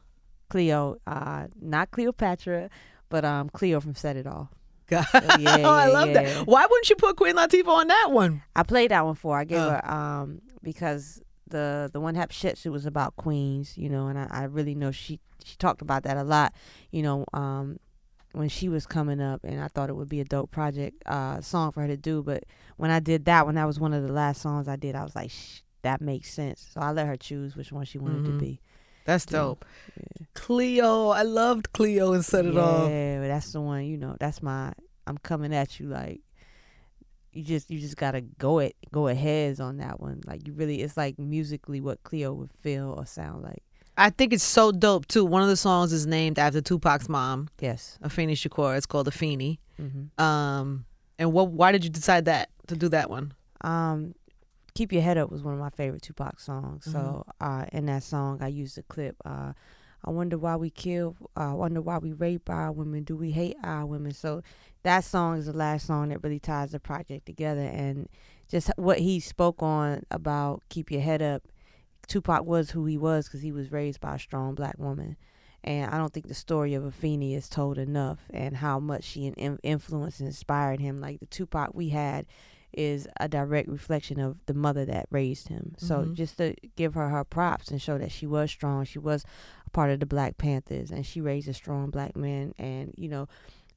Cleo, 0.50 0.98
uh, 1.08 1.48
not 1.62 1.92
Cleopatra, 1.92 2.70
but 3.08 3.24
um, 3.24 3.48
Cleo 3.48 3.80
from 3.80 3.96
Set 3.96 4.18
It 4.18 4.28
Off. 4.28 4.50
God. 4.92 5.06
Yeah, 5.40 5.58
oh, 5.64 5.72
I 5.72 5.88
love 5.88 6.10
yeah. 6.10 6.24
that. 6.24 6.48
Why 6.48 6.66
wouldn't 6.70 6.90
you 6.90 6.96
put 6.96 7.16
Queen 7.16 7.36
Latifah 7.36 7.68
on 7.68 7.88
that 7.88 8.12
one? 8.12 8.44
I 8.56 8.64
played 8.64 8.92
that 8.92 9.06
one 9.06 9.16
for. 9.16 9.38
I 9.38 9.46
gave 9.46 9.60
uh. 9.60 9.70
her 9.72 9.92
um 9.92 10.42
because 10.62 11.22
the 11.48 11.90
the 11.92 12.00
one 12.00 12.16
Hatshepsut 12.16 12.72
was 12.72 12.86
about 12.86 13.16
queens, 13.16 13.78
you 13.78 13.90
know, 13.90 14.08
and 14.08 14.20
I, 14.20 14.28
I 14.30 14.44
really 14.44 14.76
know 14.76 14.92
she 14.92 15.20
she 15.44 15.56
talked 15.58 15.82
about 15.82 16.04
that 16.04 16.18
a 16.18 16.24
lot, 16.24 16.54
you 16.92 17.02
know, 17.02 17.26
um 17.34 17.80
when 18.34 18.48
she 18.50 18.70
was 18.70 18.86
coming 18.86 19.20
up 19.20 19.42
and 19.44 19.62
I 19.62 19.68
thought 19.68 19.90
it 19.90 19.96
would 19.96 20.10
be 20.10 20.22
a 20.22 20.26
dope 20.26 20.52
project 20.52 21.02
uh 21.06 21.42
song 21.42 21.72
for 21.72 21.82
her 21.82 21.88
to 21.88 21.98
do, 21.98 22.22
but 22.22 22.44
when 22.78 22.92
I 22.92 23.00
did 23.00 23.26
that 23.26 23.46
one 23.46 23.56
that 23.56 23.66
was 23.66 23.80
one 23.80 23.94
of 23.94 24.06
the 24.06 24.14
last 24.14 24.42
songs 24.42 24.68
I 24.68 24.76
did, 24.76 24.96
I 24.96 25.04
was 25.04 25.16
like 25.16 25.32
that 25.84 26.02
makes 26.02 26.32
sense. 26.32 26.70
So 26.74 26.82
I 26.82 26.92
let 26.92 27.08
her 27.08 27.18
choose 27.18 27.56
which 27.56 27.72
one 27.72 27.86
she 27.86 27.98
wanted 27.98 28.24
mm-hmm. 28.24 28.38
to 28.38 28.46
be. 28.46 28.62
That's 29.06 29.26
dope. 29.26 29.66
Yeah. 29.98 30.26
Cleo, 30.34 31.10
I 31.10 31.24
loved 31.24 31.74
Cleo 31.74 32.14
and 32.14 32.24
set 32.24 32.46
it 32.46 32.54
yeah, 32.54 32.62
off. 32.62 32.90
Yeah, 32.90 33.28
that's 33.28 33.52
the 33.52 33.62
one. 33.62 33.86
You 33.86 33.98
know, 33.98 34.16
that's 34.20 34.42
my. 34.42 34.74
I'm 35.08 35.18
coming 35.18 35.54
at 35.54 35.80
you 35.80 35.88
like. 35.88 36.22
You 37.34 37.44
just 37.44 37.72
you 37.72 37.80
just 37.80 37.96
gotta 37.96 38.22
go 38.22 38.60
it 38.60 38.76
go 38.92 39.08
ahead 39.08 39.60
on 39.60 39.78
that 39.78 40.00
one. 40.00 40.22
Like 40.26 40.46
you 40.46 40.54
really, 40.54 40.82
it's 40.82 40.98
like 40.98 41.18
musically 41.18 41.80
what 41.80 42.04
Cleo 42.04 42.34
would 42.34 42.52
feel 42.52 42.94
or 42.98 43.06
sound 43.06 43.44
like. 43.44 43.64
I 43.98 44.10
think 44.10 44.34
it's 44.34 44.44
so 44.44 44.72
dope 44.72 45.08
too. 45.08 45.26
One 45.26 45.42
of 45.42 45.48
the 45.48 45.58
songs 45.58 45.94
is 45.94 46.08
named 46.08 46.40
after 46.40 46.62
Tupac's 46.62 47.10
mom. 47.10 47.50
Yes, 47.60 48.00
Afeni 48.04 48.34
Shakur. 48.34 48.76
It's 48.78 48.86
called 48.86 49.08
Afeni. 49.10 49.60
Mm-hmm. 49.80 50.24
Um, 50.24 50.86
and 51.20 51.34
what? 51.34 51.50
Why 51.50 51.72
did 51.72 51.84
you 51.84 51.90
decide 51.90 52.26
that 52.26 52.50
to 52.68 52.76
do 52.76 52.90
that 52.90 53.10
one? 53.10 53.34
Um, 53.62 54.16
Keep 54.74 54.94
Your 54.94 55.02
Head 55.02 55.18
Up 55.18 55.32
was 55.32 55.44
one 55.44 55.54
of 55.54 55.60
my 55.60 55.70
favorite 55.70 56.02
Tupac 56.02 56.40
songs. 56.40 56.86
Mm-hmm. 56.86 56.92
So 56.92 57.26
uh, 57.40 57.66
in 57.72 57.86
that 57.88 58.04
song, 58.04 58.42
I 58.42 58.48
used 58.48 58.78
a 58.78 58.84
clip. 58.84 59.16
Uh, 59.26 59.54
I 60.04 60.10
wonder 60.10 60.38
why 60.38 60.56
we 60.56 60.70
kill. 60.70 61.16
Uh, 61.38 61.52
I 61.52 61.54
wonder 61.54 61.82
why 61.82 61.98
we 61.98 62.14
rape 62.14 62.50
our 62.50 62.72
women. 62.72 63.04
Do 63.04 63.16
we 63.16 63.32
hate 63.32 63.58
our 63.64 63.86
women? 63.86 64.14
So 64.14 64.42
that 64.84 65.04
song 65.04 65.38
is 65.38 65.46
the 65.46 65.54
last 65.54 65.86
song 65.86 66.10
that 66.10 66.24
really 66.24 66.40
ties 66.40 66.72
the 66.72 66.80
project 66.80 67.26
together. 67.26 67.62
And 67.62 68.10
just 68.50 68.72
what 68.78 69.00
he 69.00 69.20
spoke 69.20 69.62
on 69.62 70.04
about 70.10 70.64
keep 70.70 70.92
your 70.92 71.02
head 71.02 71.22
up. 71.22 71.44
Tupac 72.08 72.46
was 72.46 72.72
who 72.72 72.86
he 72.86 72.98
was 72.98 73.28
because 73.28 73.42
he 73.42 73.52
was 73.52 73.72
raised 73.72 74.02
by 74.02 74.16
a 74.16 74.20
strong 74.20 74.56
black 74.56 74.78
woman. 74.78 75.18
And 75.64 75.92
I 75.92 75.98
don't 75.98 76.12
think 76.12 76.28
the 76.28 76.34
story 76.34 76.74
of 76.74 76.84
Afeni 76.84 77.36
is 77.36 77.48
told 77.48 77.78
enough 77.78 78.20
and 78.32 78.58
how 78.58 78.80
much 78.80 79.04
she 79.04 79.28
influenced 79.28 80.20
and 80.20 80.28
inspired 80.28 80.80
him. 80.80 81.00
Like 81.00 81.20
the 81.20 81.28
Tupac 81.28 81.76
we 81.76 81.90
had 81.90 82.26
is 82.74 83.08
a 83.20 83.28
direct 83.28 83.70
reflection 83.70 84.20
of 84.20 84.38
the 84.46 84.54
mother 84.54 84.86
that 84.86 85.08
raised 85.12 85.48
him. 85.48 85.74
So 85.78 86.00
mm-hmm. 86.00 86.14
just 86.14 86.38
to 86.38 86.56
give 86.76 86.94
her 86.94 87.10
her 87.10 87.24
props 87.24 87.70
and 87.70 87.82
show 87.82 87.98
that 87.98 88.12
she 88.12 88.26
was 88.26 88.52
strong, 88.52 88.86
she 88.86 89.00
was 89.00 89.26
a 89.66 89.70
part 89.70 89.92
of 89.92 90.00
the 90.00 90.06
Black 90.06 90.38
Panthers, 90.38 90.92
and 90.92 91.06
she 91.06 91.22
raised 91.22 91.48
a 91.48 91.54
strong 91.54 91.90
black 91.90 92.16
man. 92.16 92.54
And 92.58 92.94
you 92.98 93.10
know, 93.10 93.28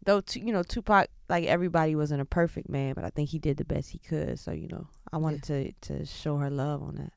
though 0.05 0.23
you 0.35 0.52
know 0.52 0.62
Tupac, 0.62 1.08
like 1.29 1.44
everybody, 1.44 1.96
wasn't 1.96 2.20
a 2.20 2.26
perfect 2.26 2.69
man, 2.69 2.94
but 2.94 3.05
I 3.05 3.11
think 3.11 3.31
he 3.31 3.38
did 3.38 3.56
the 3.56 3.64
best 3.64 3.91
he 3.91 3.99
could. 3.99 4.38
So 4.38 4.52
you 4.52 4.69
know, 4.69 4.87
I 5.12 5.17
wanted 5.19 5.49
yeah. 5.49 5.70
to 5.88 5.99
to 5.99 6.06
show 6.06 6.37
her 6.38 6.50
love 6.50 6.82
on 6.82 6.96
that. 6.96 7.12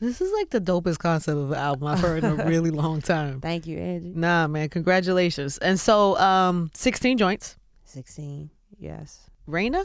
This 0.00 0.20
is 0.20 0.32
like 0.32 0.50
the 0.50 0.60
dopest 0.60 0.98
concept 0.98 1.38
of 1.38 1.52
an 1.52 1.58
album 1.58 1.86
I've 1.86 2.00
heard 2.00 2.24
in 2.24 2.40
a 2.40 2.44
really 2.48 2.70
long 2.70 3.00
time. 3.00 3.40
Thank 3.40 3.68
you, 3.68 3.78
Angie. 3.78 4.12
Nah, 4.16 4.48
man, 4.48 4.68
congratulations. 4.68 5.58
And 5.58 5.78
so, 5.78 6.18
um, 6.18 6.72
sixteen 6.74 7.16
joints. 7.16 7.56
Sixteen, 7.84 8.50
yes. 8.80 9.30
Reyna. 9.46 9.84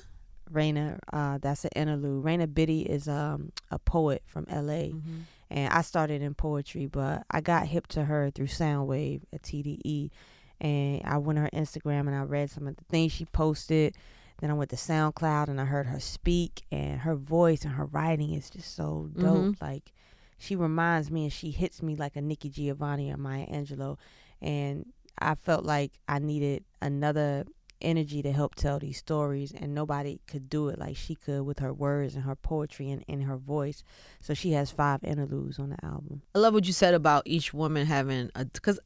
Reyna, 0.52 1.00
uh, 1.12 1.38
that's 1.40 1.66
an 1.66 1.72
interlude. 1.76 2.24
Reyna 2.24 2.48
Biddy 2.48 2.82
is 2.82 3.08
um, 3.08 3.52
a 3.72 3.80
poet 3.80 4.24
from 4.26 4.46
LA. 4.50 4.92
Mm-hmm. 4.94 5.20
And 5.50 5.74
I 5.74 5.82
started 5.82 6.22
in 6.22 6.34
poetry, 6.34 6.88
but 6.88 7.26
I 7.32 7.42
got 7.42 7.68
hip 7.68 7.88
to 7.88 8.06
her 8.06 8.30
through 8.32 8.48
Soundwave 8.48 9.22
at 9.32 9.44
TDE. 9.44 10.12
And 10.60 11.02
I 11.06 11.18
went 11.18 11.38
to 11.38 11.44
her 11.44 11.50
Instagram 11.54 12.02
and 12.02 12.16
I 12.16 12.24
read 12.24 12.50
some 12.50 12.68
of 12.68 12.76
the 12.76 12.84
things 12.86 13.12
she 13.12 13.26
posted. 13.26 13.96
Then 14.40 14.52
I 14.52 14.54
went 14.54 14.70
to 14.72 14.76
SoundCloud 14.76 15.48
and 15.48 15.60
I 15.60 15.66
heard 15.66 15.88
her 15.88 16.00
speak, 16.00 16.64
and 16.72 17.00
her 17.00 17.16
voice 17.16 17.64
and 17.64 17.74
her 17.74 17.86
writing 17.86 18.34
is 18.34 18.50
just 18.50 18.76
so 18.76 19.10
dope. 19.18 19.38
Mm-hmm. 19.38 19.66
Like, 19.66 19.94
she 20.38 20.56
reminds 20.56 21.10
me 21.10 21.24
and 21.24 21.34
she 21.34 21.50
hits 21.50 21.82
me 21.82 21.96
like 21.96 22.16
a 22.16 22.22
Nikki 22.22 22.50
Giovanni 22.50 23.12
or 23.12 23.18
Maya 23.18 23.48
Angelou. 23.48 23.98
And 24.42 24.86
I 25.18 25.36
felt 25.36 25.66
like 25.66 25.94
I 26.08 26.20
needed 26.20 26.64
another 26.82 27.46
energy 27.82 28.22
to 28.22 28.32
help 28.32 28.56
tell 28.56 28.80
these 28.80 28.98
stories 28.98 29.54
and 29.54 29.74
nobody 29.74 30.20
could 30.28 30.50
do 30.50 30.70
it 30.70 30.80
like 30.80 30.96
she 30.96 31.16
could 31.16 31.42
with 31.42 31.60
her 31.60 31.74
words 31.74 32.16
and 32.16 32.24
her 32.24 32.36
poetry 32.36 32.90
and, 32.90 33.04
in 33.08 33.22
her 33.22 33.38
voice 33.38 33.84
so 34.20 34.34
she 34.34 34.52
has 34.52 34.72
five 34.72 35.04
interludes 35.04 35.60
on 35.60 35.70
the 35.70 35.86
album 35.86 36.22
i 36.34 36.40
love 36.40 36.54
what 36.54 36.66
you 36.66 36.74
said 36.74 36.94
about 36.94 37.24
each 37.26 37.54
woman 37.54 37.86
having 37.86 38.30
a 38.36 38.46
because 38.46 38.80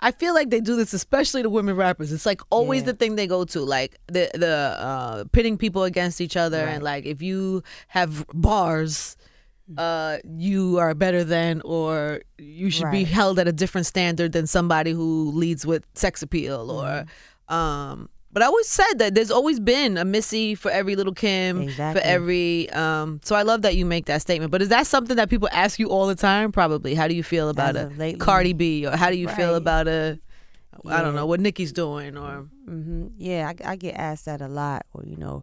I 0.00 0.12
feel 0.12 0.34
like 0.34 0.50
they 0.50 0.60
do 0.60 0.76
this, 0.76 0.92
especially 0.92 1.42
the 1.42 1.50
women 1.50 1.74
rappers. 1.74 2.12
It's 2.12 2.26
like 2.26 2.42
always 2.50 2.82
yeah. 2.82 2.86
the 2.86 2.94
thing 2.94 3.16
they 3.16 3.26
go 3.26 3.44
to, 3.44 3.60
like 3.60 3.98
the 4.08 4.30
the 4.34 4.76
uh, 4.78 5.24
pitting 5.32 5.56
people 5.56 5.84
against 5.84 6.20
each 6.20 6.36
other, 6.36 6.64
right. 6.64 6.74
and 6.74 6.82
like 6.82 7.06
if 7.06 7.22
you 7.22 7.62
have 7.88 8.26
bars, 8.34 9.16
mm. 9.70 9.74
uh, 9.78 10.18
you 10.36 10.78
are 10.78 10.94
better 10.94 11.24
than, 11.24 11.62
or 11.62 12.20
you 12.36 12.70
should 12.70 12.84
right. 12.84 12.92
be 12.92 13.04
held 13.04 13.38
at 13.38 13.48
a 13.48 13.52
different 13.52 13.86
standard 13.86 14.32
than 14.32 14.46
somebody 14.46 14.90
who 14.90 15.30
leads 15.32 15.64
with 15.64 15.86
sex 15.94 16.22
appeal, 16.22 16.70
or 16.70 16.84
mm. 16.84 17.08
Um, 17.48 18.08
but 18.36 18.42
I 18.42 18.46
always 18.48 18.66
said 18.66 18.98
that 18.98 19.14
there's 19.14 19.30
always 19.30 19.58
been 19.58 19.96
a 19.96 20.04
Missy 20.04 20.54
for 20.54 20.70
every 20.70 20.94
little 20.94 21.14
Kim, 21.14 21.62
exactly. 21.62 22.02
for 22.02 22.06
every. 22.06 22.68
Um, 22.68 23.18
so 23.24 23.34
I 23.34 23.40
love 23.40 23.62
that 23.62 23.76
you 23.76 23.86
make 23.86 24.04
that 24.06 24.20
statement. 24.20 24.50
But 24.50 24.60
is 24.60 24.68
that 24.68 24.86
something 24.86 25.16
that 25.16 25.30
people 25.30 25.48
ask 25.52 25.78
you 25.78 25.88
all 25.88 26.06
the 26.06 26.14
time? 26.14 26.52
Probably. 26.52 26.94
How 26.94 27.08
do 27.08 27.14
you 27.14 27.22
feel 27.22 27.48
about 27.48 27.76
a 27.76 28.14
Cardi 28.18 28.52
B, 28.52 28.86
or 28.86 28.94
how 28.94 29.10
do 29.10 29.16
you 29.16 29.28
right. 29.28 29.36
feel 29.36 29.54
about 29.54 29.88
a? 29.88 30.18
Yeah. 30.84 30.98
I 30.98 31.00
don't 31.00 31.14
know 31.14 31.24
what 31.24 31.40
Nicki's 31.40 31.72
doing, 31.72 32.18
or. 32.18 32.46
Mm-hmm. 32.68 33.06
Yeah, 33.16 33.50
I, 33.64 33.70
I, 33.70 33.76
get 33.76 33.94
asked 33.94 34.26
that 34.26 34.42
a 34.42 34.48
lot, 34.48 34.84
or 34.92 35.04
you 35.06 35.16
know, 35.16 35.42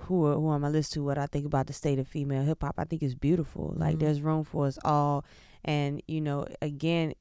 who 0.00 0.30
who 0.30 0.52
am 0.52 0.62
I 0.62 0.68
listening 0.68 1.04
to? 1.04 1.06
What 1.06 1.16
I 1.16 1.24
think 1.24 1.46
about 1.46 1.68
the 1.68 1.72
state 1.72 1.98
of 1.98 2.06
female 2.06 2.42
hip 2.42 2.62
hop. 2.62 2.74
I 2.76 2.84
think 2.84 3.02
it's 3.02 3.14
beautiful. 3.14 3.72
Like 3.78 3.92
mm-hmm. 3.94 4.04
there's 4.04 4.20
room 4.20 4.44
for 4.44 4.66
us 4.66 4.78
all, 4.84 5.24
and 5.64 6.02
you 6.06 6.20
know, 6.20 6.46
again, 6.60 7.14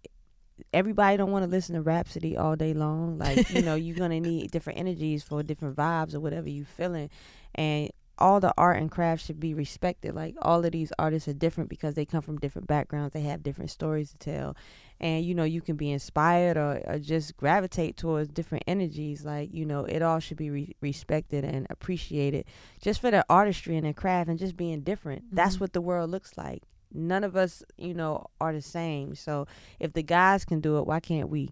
everybody 0.74 1.18
don't 1.18 1.32
want 1.32 1.44
to 1.44 1.50
listen 1.50 1.75
to 1.75 1.82
Rapsody 1.82 2.38
all 2.38 2.56
day 2.56 2.74
long. 2.74 3.18
Like, 3.18 3.50
you 3.51 3.62
know, 3.62 3.75
you're 3.75 3.98
gonna 3.98 4.20
need 4.20 4.51
different 4.51 4.80
energies 4.80 5.24
for 5.24 5.44
different 5.44 5.75
vibes 5.75 6.13
or 6.13 6.20
whatever 6.20 6.50
you 6.50 6.66
feeling. 6.66 7.10
And 7.56 7.92
all 8.20 8.39
the 8.39 8.54
art 8.58 8.78
and 8.78 8.92
craft 8.92 9.25
should 9.25 9.39
be 9.39 9.54
respected. 9.54 10.13
Like 10.13 10.36
all 10.42 10.63
of 10.63 10.72
these 10.72 10.92
artists 11.00 11.28
are 11.28 11.34
different 11.34 11.70
because 11.70 11.96
they 11.96 12.06
come 12.06 12.22
from 12.22 12.38
different 12.38 12.68
backgrounds. 12.68 13.13
They 13.13 13.22
have 13.22 13.42
different 13.42 13.72
stories 13.72 14.12
to 14.12 14.18
tell, 14.18 14.56
and 15.00 15.24
you 15.24 15.34
know 15.34 15.46
you 15.46 15.62
can 15.62 15.78
be 15.78 15.92
inspired 15.92 16.58
or, 16.58 16.82
or 16.86 17.00
just 17.00 17.38
gravitate 17.38 17.98
towards 17.98 18.30
different 18.30 18.66
energies. 18.68 19.25
Like 19.25 19.54
you 19.54 19.66
know 19.66 19.86
it 19.86 20.01
all 20.01 20.20
should 20.20 20.38
be 20.38 20.50
re- 20.50 20.75
respected 20.82 21.44
and 21.44 21.66
appreciated 21.70 22.46
just 22.82 23.01
for 23.01 23.10
their 23.10 23.24
artistry 23.30 23.78
and 23.78 23.86
their 23.86 23.94
craft 23.94 24.30
and 24.30 24.38
just 24.38 24.58
being 24.58 24.82
different. 24.82 25.25
Mm-hmm. 25.25 25.36
That's 25.38 25.60
what 25.60 25.74
the 25.74 25.82
world 25.82 26.12
looks 26.12 26.38
like. 26.38 26.63
None 26.93 27.24
of 27.24 27.36
us, 27.36 27.63
you 27.77 27.93
know, 27.93 28.27
are 28.41 28.53
the 28.53 28.62
same. 28.62 29.15
So 29.15 29.48
if 29.79 29.93
the 29.93 30.03
guys 30.03 30.46
can 30.46 30.60
do 30.60 30.77
it, 30.77 30.88
why 30.88 31.00
can't 31.00 31.29
we? 31.29 31.50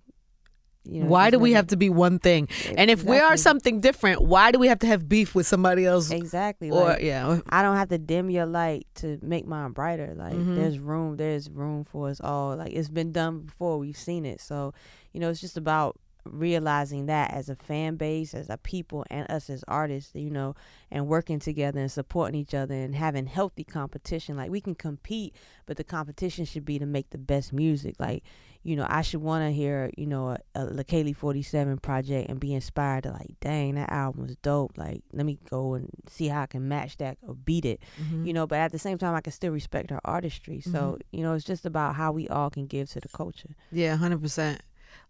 You 0.89 1.03
know, 1.03 1.09
why 1.09 1.31
do 1.31 1.37
we 1.37 1.51
have 1.51 1.67
to 1.67 1.75
be 1.75 1.89
one 1.89 2.17
thing? 2.17 2.45
Exactly. 2.45 2.77
And 2.77 2.89
if 2.89 3.03
we 3.03 3.19
are 3.19 3.35
something 3.35 3.81
different, 3.81 4.21
why 4.21 4.51
do 4.51 4.59
we 4.59 4.67
have 4.67 4.79
to 4.79 4.87
have 4.87 5.09
beef 5.09 5.35
with 5.35 5.45
somebody 5.45 5.85
else? 5.85 6.11
Exactly. 6.11 6.71
Or 6.71 6.85
like, 6.85 7.01
yeah, 7.01 7.39
I 7.49 7.61
don't 7.61 7.75
have 7.75 7.89
to 7.89 7.97
dim 7.97 8.29
your 8.29 8.45
light 8.45 8.87
to 8.95 9.19
make 9.21 9.45
mine 9.45 9.71
brighter. 9.71 10.13
Like 10.15 10.33
mm-hmm. 10.33 10.55
there's 10.55 10.79
room, 10.79 11.17
there's 11.17 11.49
room 11.49 11.83
for 11.83 12.07
us 12.09 12.21
all. 12.21 12.55
Like 12.55 12.71
it's 12.71 12.89
been 12.89 13.11
done 13.11 13.41
before, 13.41 13.77
we've 13.79 13.97
seen 13.97 14.25
it. 14.25 14.39
So 14.39 14.73
you 15.11 15.19
know, 15.19 15.29
it's 15.29 15.41
just 15.41 15.57
about 15.57 15.99
realizing 16.31 17.07
that 17.07 17.33
as 17.33 17.49
a 17.49 17.55
fan 17.55 17.95
base, 17.95 18.33
as 18.33 18.49
a 18.49 18.57
people, 18.57 19.05
and 19.09 19.29
us 19.29 19.49
as 19.49 19.63
artists, 19.67 20.11
you 20.15 20.29
know, 20.29 20.55
and 20.91 21.07
working 21.07 21.39
together 21.39 21.79
and 21.79 21.91
supporting 21.91 22.39
each 22.39 22.53
other 22.53 22.73
and 22.73 22.95
having 22.95 23.25
healthy 23.25 23.63
competition. 23.63 24.37
Like 24.37 24.51
we 24.51 24.61
can 24.61 24.75
compete, 24.75 25.35
but 25.65 25.77
the 25.77 25.83
competition 25.83 26.45
should 26.45 26.65
be 26.65 26.79
to 26.79 26.85
make 26.85 27.09
the 27.09 27.17
best 27.17 27.53
music. 27.53 27.95
Like, 27.99 28.23
you 28.63 28.75
know, 28.75 28.85
I 28.89 29.01
should 29.01 29.21
want 29.21 29.45
to 29.45 29.51
hear, 29.51 29.89
you 29.97 30.05
know, 30.05 30.29
a, 30.29 30.37
a 30.55 30.65
Leikeli 30.65 31.15
47 31.15 31.77
project 31.77 32.29
and 32.29 32.39
be 32.39 32.53
inspired 32.53 33.03
to 33.03 33.11
like, 33.11 33.35
dang, 33.39 33.75
that 33.75 33.91
album 33.91 34.23
was 34.23 34.35
dope. 34.37 34.77
Like, 34.77 35.03
let 35.13 35.25
me 35.25 35.39
go 35.49 35.75
and 35.75 35.89
see 36.09 36.27
how 36.27 36.41
I 36.41 36.47
can 36.47 36.67
match 36.67 36.97
that 36.97 37.17
or 37.25 37.33
beat 37.33 37.65
it, 37.65 37.81
mm-hmm. 38.01 38.25
you 38.25 38.33
know, 38.33 38.45
but 38.45 38.59
at 38.59 38.71
the 38.71 38.79
same 38.79 38.97
time, 38.97 39.15
I 39.15 39.21
can 39.21 39.31
still 39.31 39.51
respect 39.51 39.89
her 39.89 40.01
artistry. 40.03 40.59
So, 40.59 40.69
mm-hmm. 40.71 41.01
you 41.11 41.23
know, 41.23 41.33
it's 41.33 41.45
just 41.45 41.65
about 41.65 41.95
how 41.95 42.11
we 42.11 42.27
all 42.27 42.49
can 42.49 42.67
give 42.67 42.89
to 42.91 42.99
the 42.99 43.09
culture. 43.09 43.55
Yeah, 43.71 43.95
100%. 43.95 44.59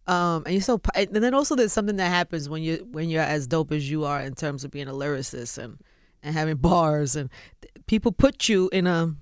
Um, 0.07 0.43
and 0.45 0.53
you're 0.53 0.61
so, 0.61 0.79
and 0.95 1.09
then 1.11 1.33
also 1.33 1.55
there's 1.55 1.73
something 1.73 1.97
that 1.97 2.07
happens 2.09 2.47
when 2.47 2.63
you 2.63 2.87
when 2.91 3.09
you're 3.09 3.21
as 3.21 3.45
dope 3.45 3.71
as 3.71 3.89
you 3.89 4.05
are 4.05 4.21
in 4.21 4.35
terms 4.35 4.63
of 4.63 4.71
being 4.71 4.87
a 4.87 4.93
lyricist 4.93 5.57
and 5.57 5.77
and 6.23 6.33
having 6.33 6.55
bars 6.57 7.15
and 7.15 7.29
people 7.87 8.11
put 8.11 8.47
you 8.47 8.69
in 8.71 8.87
a 8.87 9.13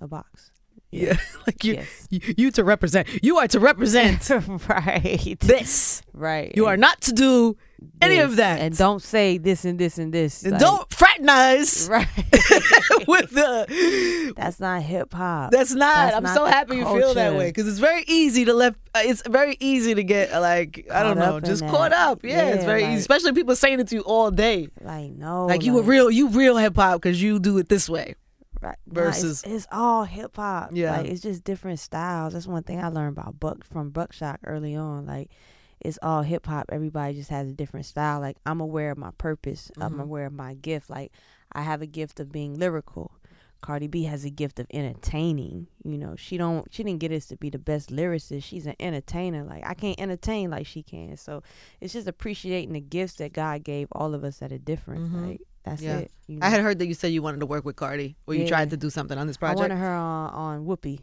a 0.00 0.08
box. 0.08 0.50
Yeah, 0.90 1.16
like 1.46 1.64
you, 1.64 1.74
yes. 1.74 2.08
you, 2.10 2.20
you 2.36 2.50
to 2.52 2.64
represent. 2.64 3.08
You 3.22 3.38
are 3.38 3.48
to 3.48 3.60
represent 3.60 4.28
right 4.68 5.36
this. 5.40 6.02
Right. 6.12 6.52
You 6.54 6.66
are 6.66 6.76
not 6.76 7.00
to 7.02 7.12
do 7.12 7.56
any 8.00 8.18
of 8.18 8.36
that. 8.36 8.60
And 8.60 8.76
don't 8.76 9.02
say 9.02 9.38
this 9.38 9.64
and 9.64 9.78
this 9.78 9.98
and 9.98 10.12
this. 10.12 10.42
And 10.42 10.52
like, 10.52 10.60
don't 10.60 10.90
fraternize. 10.90 11.88
Right. 11.92 12.06
with 13.06 13.30
the. 13.30 14.32
That's 14.36 14.60
not 14.60 14.82
hip 14.82 15.12
hop. 15.12 15.50
That's 15.50 15.72
not. 15.74 15.94
That's 15.94 16.16
I'm 16.16 16.22
not 16.22 16.34
so 16.34 16.46
happy 16.46 16.80
culture. 16.80 16.98
you 16.98 17.04
feel 17.04 17.14
that 17.14 17.34
way 17.34 17.48
because 17.48 17.68
it's 17.68 17.78
very 17.78 18.04
easy 18.06 18.44
to 18.44 18.54
let. 18.54 18.74
Uh, 18.94 19.00
it's 19.02 19.22
very 19.26 19.56
easy 19.60 19.94
to 19.94 20.02
get 20.02 20.32
like 20.40 20.86
I 20.90 21.02
don't 21.02 21.18
know, 21.18 21.40
just 21.40 21.66
caught 21.66 21.92
up. 21.92 22.24
Yeah, 22.24 22.36
yeah, 22.36 22.54
it's 22.54 22.64
very 22.64 22.82
like, 22.82 22.92
easy, 22.92 23.00
especially 23.00 23.32
people 23.32 23.56
saying 23.56 23.80
it 23.80 23.88
to 23.88 23.96
you 23.96 24.02
all 24.02 24.30
day. 24.30 24.68
Like 24.80 25.12
no. 25.12 25.46
Like, 25.46 25.58
like 25.58 25.64
you 25.64 25.74
were 25.74 25.82
real. 25.82 26.10
You 26.10 26.28
real 26.28 26.56
hip 26.56 26.76
hop 26.76 27.02
because 27.02 27.22
you 27.22 27.38
do 27.38 27.58
it 27.58 27.68
this 27.68 27.88
way. 27.88 28.14
Right. 28.62 28.76
Versus 28.86 29.44
nah, 29.44 29.52
it's, 29.52 29.64
it's, 29.64 29.72
all 29.72 30.04
hip 30.04 30.36
hop. 30.36 30.70
Yeah. 30.72 30.96
Like 30.96 31.06
it's 31.06 31.20
just 31.20 31.42
different 31.42 31.80
styles. 31.80 32.32
That's 32.32 32.46
one 32.46 32.62
thing 32.62 32.82
I 32.82 32.88
learned 32.88 33.18
about 33.18 33.40
Buck 33.40 33.64
from 33.64 33.90
Buckshot 33.90 34.38
early 34.44 34.76
on. 34.76 35.04
Like 35.04 35.30
it's 35.84 35.98
all 36.02 36.22
hip 36.22 36.46
hop. 36.46 36.66
Everybody 36.70 37.14
just 37.14 37.30
has 37.30 37.48
a 37.48 37.52
different 37.52 37.86
style. 37.86 38.20
Like 38.20 38.36
I'm 38.46 38.60
aware 38.60 38.90
of 38.90 38.98
my 38.98 39.10
purpose. 39.18 39.70
Mm-hmm. 39.72 39.82
I'm 39.82 40.00
aware 40.00 40.26
of 40.26 40.32
my 40.32 40.54
gift. 40.54 40.88
Like 40.90 41.12
I 41.52 41.62
have 41.62 41.82
a 41.82 41.86
gift 41.86 42.20
of 42.20 42.32
being 42.32 42.58
lyrical. 42.58 43.12
Cardi 43.60 43.86
B 43.86 44.04
has 44.04 44.24
a 44.24 44.30
gift 44.30 44.58
of 44.58 44.66
entertaining. 44.72 45.68
You 45.84 45.96
know, 45.96 46.16
she 46.16 46.36
don't 46.36 46.66
she 46.72 46.82
didn't 46.82 47.00
get 47.00 47.12
us 47.12 47.26
to 47.26 47.36
be 47.36 47.48
the 47.48 47.58
best 47.58 47.90
lyricist. 47.90 48.44
She's 48.44 48.66
an 48.66 48.74
entertainer. 48.80 49.44
Like 49.44 49.64
I 49.64 49.74
can't 49.74 50.00
entertain 50.00 50.50
like 50.50 50.66
she 50.66 50.82
can. 50.82 51.16
So 51.16 51.42
it's 51.80 51.92
just 51.92 52.08
appreciating 52.08 52.72
the 52.72 52.80
gifts 52.80 53.14
that 53.14 53.32
God 53.32 53.62
gave 53.62 53.88
all 53.92 54.14
of 54.14 54.24
us 54.24 54.38
that 54.38 54.52
are 54.52 54.58
different. 54.58 55.04
Mm-hmm. 55.04 55.28
Like 55.28 55.40
that's 55.64 55.82
yeah. 55.82 55.98
it. 55.98 56.10
You 56.26 56.38
know? 56.38 56.46
I 56.46 56.50
had 56.50 56.60
heard 56.60 56.80
that 56.80 56.86
you 56.86 56.94
said 56.94 57.12
you 57.12 57.22
wanted 57.22 57.40
to 57.40 57.46
work 57.46 57.64
with 57.64 57.76
Cardi, 57.76 58.16
or 58.26 58.34
you 58.34 58.42
yeah. 58.42 58.48
tried 58.48 58.70
to 58.70 58.76
do 58.76 58.90
something 58.90 59.16
on 59.16 59.28
this 59.28 59.36
project. 59.36 59.60
I 59.60 59.62
wanted 59.62 59.78
her 59.78 59.94
on 59.94 60.30
on 60.30 60.66
Whoopi. 60.66 61.00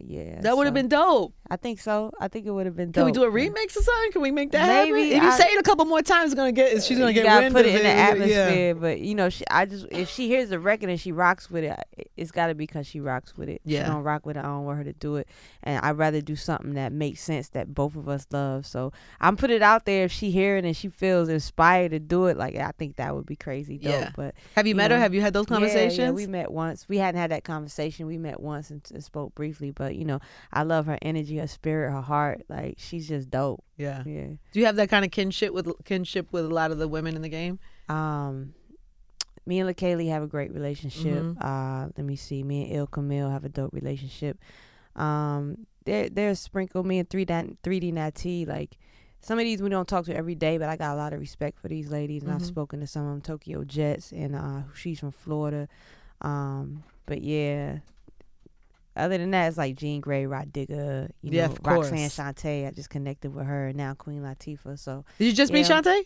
Yeah, 0.00 0.40
that 0.42 0.56
would 0.56 0.66
have 0.66 0.72
so. 0.72 0.74
been 0.74 0.88
dope. 0.88 1.34
I 1.50 1.56
think 1.56 1.80
so. 1.80 2.12
I 2.20 2.28
think 2.28 2.46
it 2.46 2.50
would 2.50 2.66
have 2.66 2.76
been. 2.76 2.92
Dope. 2.92 3.06
Can 3.06 3.12
dope. 3.12 3.22
we 3.24 3.30
do 3.30 3.46
a 3.46 3.50
remix 3.50 3.76
or 3.76 3.82
something? 3.82 4.12
Can 4.12 4.22
we 4.22 4.30
make 4.30 4.52
that 4.52 4.66
Maybe, 4.66 5.10
happen? 5.10 5.16
If 5.16 5.22
you 5.22 5.28
I, 5.28 5.38
say 5.38 5.46
it 5.46 5.58
a 5.58 5.62
couple 5.62 5.86
more 5.86 6.02
times, 6.02 6.32
it's 6.32 6.34
gonna 6.34 6.52
get 6.52 6.82
she's 6.84 6.98
gonna 6.98 7.12
get 7.12 7.24
gotta 7.24 7.50
put 7.50 7.66
it 7.66 7.74
in 7.74 7.80
it. 7.80 7.82
the 7.82 7.88
atmosphere. 7.88 8.66
Yeah. 8.66 8.72
But 8.74 9.00
you 9.00 9.14
know, 9.14 9.28
she, 9.28 9.44
I 9.50 9.64
just 9.64 9.86
if 9.90 10.08
she 10.08 10.28
hears 10.28 10.50
the 10.50 10.60
record 10.60 10.88
and 10.90 11.00
she 11.00 11.10
rocks 11.10 11.50
with 11.50 11.64
it, 11.64 11.76
it's 12.16 12.30
got 12.30 12.48
to 12.48 12.54
be 12.54 12.64
because 12.64 12.86
she 12.86 13.00
rocks 13.00 13.36
with 13.36 13.48
it. 13.48 13.60
Yeah, 13.64 13.84
she 13.84 13.90
don't 13.90 14.04
rock 14.04 14.24
with 14.24 14.36
it. 14.36 14.40
I 14.40 14.42
don't 14.42 14.64
want 14.64 14.78
her 14.78 14.84
to 14.84 14.92
do 14.92 15.16
it, 15.16 15.28
and 15.62 15.84
I'd 15.84 15.98
rather 15.98 16.20
do 16.20 16.36
something 16.36 16.74
that 16.74 16.92
makes 16.92 17.20
sense 17.20 17.48
that 17.50 17.74
both 17.74 17.96
of 17.96 18.08
us 18.08 18.26
love. 18.30 18.66
So 18.66 18.92
I'm 19.20 19.36
put 19.36 19.50
it 19.50 19.62
out 19.62 19.84
there. 19.84 20.04
If 20.04 20.12
she 20.12 20.30
hear 20.30 20.58
it 20.58 20.64
and 20.64 20.76
she 20.76 20.88
feels 20.88 21.28
inspired 21.28 21.90
to 21.90 21.98
do 21.98 22.26
it, 22.26 22.36
like 22.36 22.56
I 22.56 22.72
think 22.78 22.96
that 22.96 23.14
would 23.16 23.26
be 23.26 23.36
crazy 23.36 23.78
dope. 23.78 23.92
Yeah. 23.92 24.10
But 24.14 24.34
have 24.54 24.66
you, 24.66 24.70
you 24.70 24.76
met 24.76 24.88
know, 24.88 24.96
her? 24.96 25.00
Have 25.00 25.14
you 25.14 25.22
had 25.22 25.32
those 25.32 25.46
conversations? 25.46 25.98
Yeah, 25.98 26.04
yeah, 26.06 26.10
we 26.10 26.26
met 26.26 26.52
once. 26.52 26.88
We 26.88 26.98
hadn't 26.98 27.20
had 27.20 27.30
that 27.30 27.44
conversation. 27.44 28.06
We 28.06 28.18
met 28.18 28.40
once 28.40 28.70
and, 28.70 28.82
and 28.92 29.02
spoke 29.02 29.34
briefly. 29.34 29.70
But 29.70 29.87
you 29.94 30.04
know, 30.04 30.20
I 30.52 30.62
love 30.62 30.86
her 30.86 30.98
energy, 31.02 31.38
her 31.38 31.46
spirit, 31.46 31.90
her 31.90 32.00
heart. 32.00 32.42
Like 32.48 32.76
she's 32.78 33.08
just 33.08 33.30
dope. 33.30 33.62
Yeah. 33.76 34.02
Yeah. 34.04 34.26
Do 34.52 34.60
you 34.60 34.66
have 34.66 34.76
that 34.76 34.88
kind 34.88 35.04
of 35.04 35.10
kinship 35.10 35.52
with 35.52 35.70
kinship 35.84 36.28
with 36.32 36.44
a 36.44 36.48
lot 36.48 36.70
of 36.70 36.78
the 36.78 36.88
women 36.88 37.16
in 37.16 37.22
the 37.22 37.28
game? 37.28 37.58
Um, 37.88 38.54
me 39.46 39.60
and 39.60 39.68
Leikeli 39.68 40.08
have 40.10 40.22
a 40.22 40.26
great 40.26 40.52
relationship. 40.52 41.22
Mm-hmm. 41.22 41.42
Uh, 41.42 41.86
let 41.96 42.04
me 42.04 42.16
see. 42.16 42.42
Me 42.42 42.64
and 42.64 42.76
Ill 42.76 42.86
Camille 42.86 43.30
have 43.30 43.44
a 43.44 43.48
dope 43.48 43.72
relationship. 43.72 44.38
Um, 44.96 45.66
there 45.84 46.08
there's 46.08 46.40
sprinkle 46.40 46.84
me 46.84 46.98
and 46.98 47.08
three 47.08 47.24
D 47.24 47.56
three 47.62 47.80
D 47.80 47.92
Natty 47.92 48.46
like. 48.46 48.78
Some 49.20 49.40
of 49.40 49.44
these 49.44 49.60
we 49.60 49.68
don't 49.68 49.88
talk 49.88 50.04
to 50.04 50.14
every 50.14 50.36
day, 50.36 50.58
but 50.58 50.68
I 50.68 50.76
got 50.76 50.94
a 50.94 50.96
lot 50.96 51.12
of 51.12 51.18
respect 51.18 51.58
for 51.58 51.66
these 51.66 51.90
ladies, 51.90 52.22
and 52.22 52.30
mm-hmm. 52.30 52.40
I've 52.40 52.46
spoken 52.46 52.78
to 52.78 52.86
some 52.86 53.02
of 53.02 53.08
them. 53.08 53.20
Tokyo 53.20 53.64
Jetz, 53.64 54.12
and 54.12 54.36
uh, 54.36 54.62
she's 54.76 55.00
from 55.00 55.10
Florida. 55.10 55.66
Um, 56.20 56.84
but 57.04 57.22
yeah, 57.22 57.78
other 58.98 59.18
than 59.18 59.30
that, 59.30 59.48
it's 59.48 59.58
like 59.58 59.76
Jean 59.76 60.02
Grae, 60.02 60.28
Rah 60.28 60.44
Digga, 60.44 61.10
you 61.22 61.32
yeah, 61.32 61.46
know, 61.46 61.56
Roxanne 61.62 62.10
Shante. 62.10 62.66
I 62.66 62.70
just 62.70 62.90
connected 62.90 63.34
with 63.34 63.46
her, 63.46 63.68
and 63.68 63.76
now 63.76 63.94
Queen 63.94 64.22
Latifah. 64.22 64.78
So 64.78 65.04
did 65.18 65.26
you 65.26 65.32
just 65.32 65.52
yeah. 65.52 65.60
meet 65.60 65.66
Shante? 65.66 66.04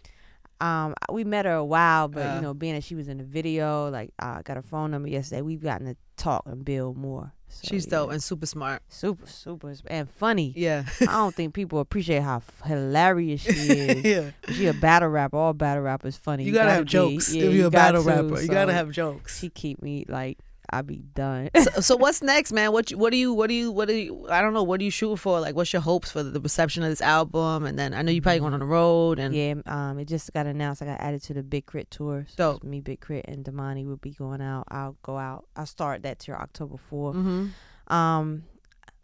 Um, 0.62 0.94
we 1.10 1.24
met 1.24 1.44
her 1.44 1.54
a 1.54 1.64
while, 1.64 2.06
but 2.06 2.24
uh, 2.24 2.34
you 2.36 2.40
know, 2.40 2.54
being 2.54 2.74
that 2.74 2.84
she 2.84 2.94
was 2.94 3.08
in 3.08 3.18
the 3.18 3.24
video, 3.24 3.90
like 3.90 4.10
I 4.20 4.42
got 4.42 4.56
her 4.56 4.62
phone 4.62 4.92
number 4.92 5.08
yesterday. 5.08 5.42
We've 5.42 5.62
gotten 5.62 5.86
to 5.86 5.96
talk 6.16 6.44
and 6.46 6.64
build 6.64 6.96
more. 6.96 7.32
So, 7.48 7.68
She's 7.68 7.84
yeah. 7.86 7.90
dope 7.90 8.12
and 8.12 8.22
super 8.22 8.46
smart, 8.46 8.82
super 8.88 9.26
super 9.26 9.74
and 9.88 10.08
funny. 10.08 10.52
Yeah, 10.56 10.84
I 11.00 11.06
don't 11.06 11.34
think 11.34 11.52
people 11.52 11.80
appreciate 11.80 12.22
how 12.22 12.42
hilarious 12.64 13.40
she 13.40 13.50
is. 13.50 14.04
yeah, 14.04 14.52
she 14.54 14.66
a 14.68 14.72
battle 14.72 15.08
rapper. 15.08 15.36
All 15.36 15.52
battle 15.52 15.82
rappers 15.82 16.16
funny. 16.16 16.44
You, 16.44 16.48
you 16.48 16.54
gotta, 16.54 16.66
gotta, 16.66 16.76
have 16.76 16.84
be, 16.84 16.90
jokes 16.90 17.34
yeah, 17.34 17.44
if 17.44 17.54
you're 17.54 17.66
a 17.66 17.70
battle 17.70 18.04
to, 18.04 18.08
rapper. 18.08 18.40
You 18.40 18.48
gotta 18.48 18.72
have 18.72 18.92
jokes. 18.92 19.40
She 19.40 19.48
keep 19.48 19.82
me 19.82 20.06
like 20.08 20.38
I'll 20.72 20.82
be 20.82 21.02
done. 21.14 21.50
so, 21.54 21.70
so, 21.80 21.96
what's 21.96 22.22
next, 22.22 22.50
man? 22.52 22.72
What 22.72 22.90
you, 22.90 22.98
what 22.98 23.10
do 23.10 23.16
you 23.16 23.32
what 23.32 23.48
do 23.48 23.54
you 23.54 23.70
what 23.70 23.88
do 23.88 23.94
you 23.94 24.26
I 24.30 24.40
don't 24.40 24.54
know 24.54 24.62
what 24.62 24.78
do 24.78 24.84
you 24.84 24.90
shoot 24.90 25.16
for? 25.16 25.38
Like, 25.40 25.54
what's 25.54 25.72
your 25.72 25.82
hopes 25.82 26.10
for 26.10 26.22
the, 26.22 26.40
reception 26.40 26.82
of 26.82 26.88
this 26.90 27.00
album? 27.02 27.66
And 27.66 27.78
then 27.78 27.92
I 27.92 28.02
know 28.02 28.10
you 28.10 28.22
probably 28.22 28.40
going 28.40 28.54
on 28.54 28.60
the 28.60 28.66
road 28.66 29.18
and 29.18 29.34
yeah, 29.34 29.54
um, 29.66 29.98
it 29.98 30.06
just 30.06 30.32
got 30.32 30.46
announced. 30.46 30.82
I 30.82 30.86
got 30.86 31.00
added 31.00 31.22
to 31.24 31.34
the 31.34 31.42
Big 31.42 31.66
K.R.I.T. 31.66 31.88
tour. 31.90 32.26
So 32.28 32.58
me, 32.62 32.80
Big 32.80 33.06
K.R.I.T., 33.06 33.30
and 33.30 33.44
Damani 33.44 33.86
will 33.86 33.96
be 33.96 34.12
going 34.12 34.40
out. 34.40 34.64
I'll 34.68 34.96
go 35.02 35.18
out. 35.18 35.46
I'll 35.56 35.66
start 35.66 36.02
that 36.02 36.18
tour 36.20 36.36
October 36.36 36.76
4th 36.90 37.14
mm-hmm. 37.14 37.46
Um, 37.92 38.44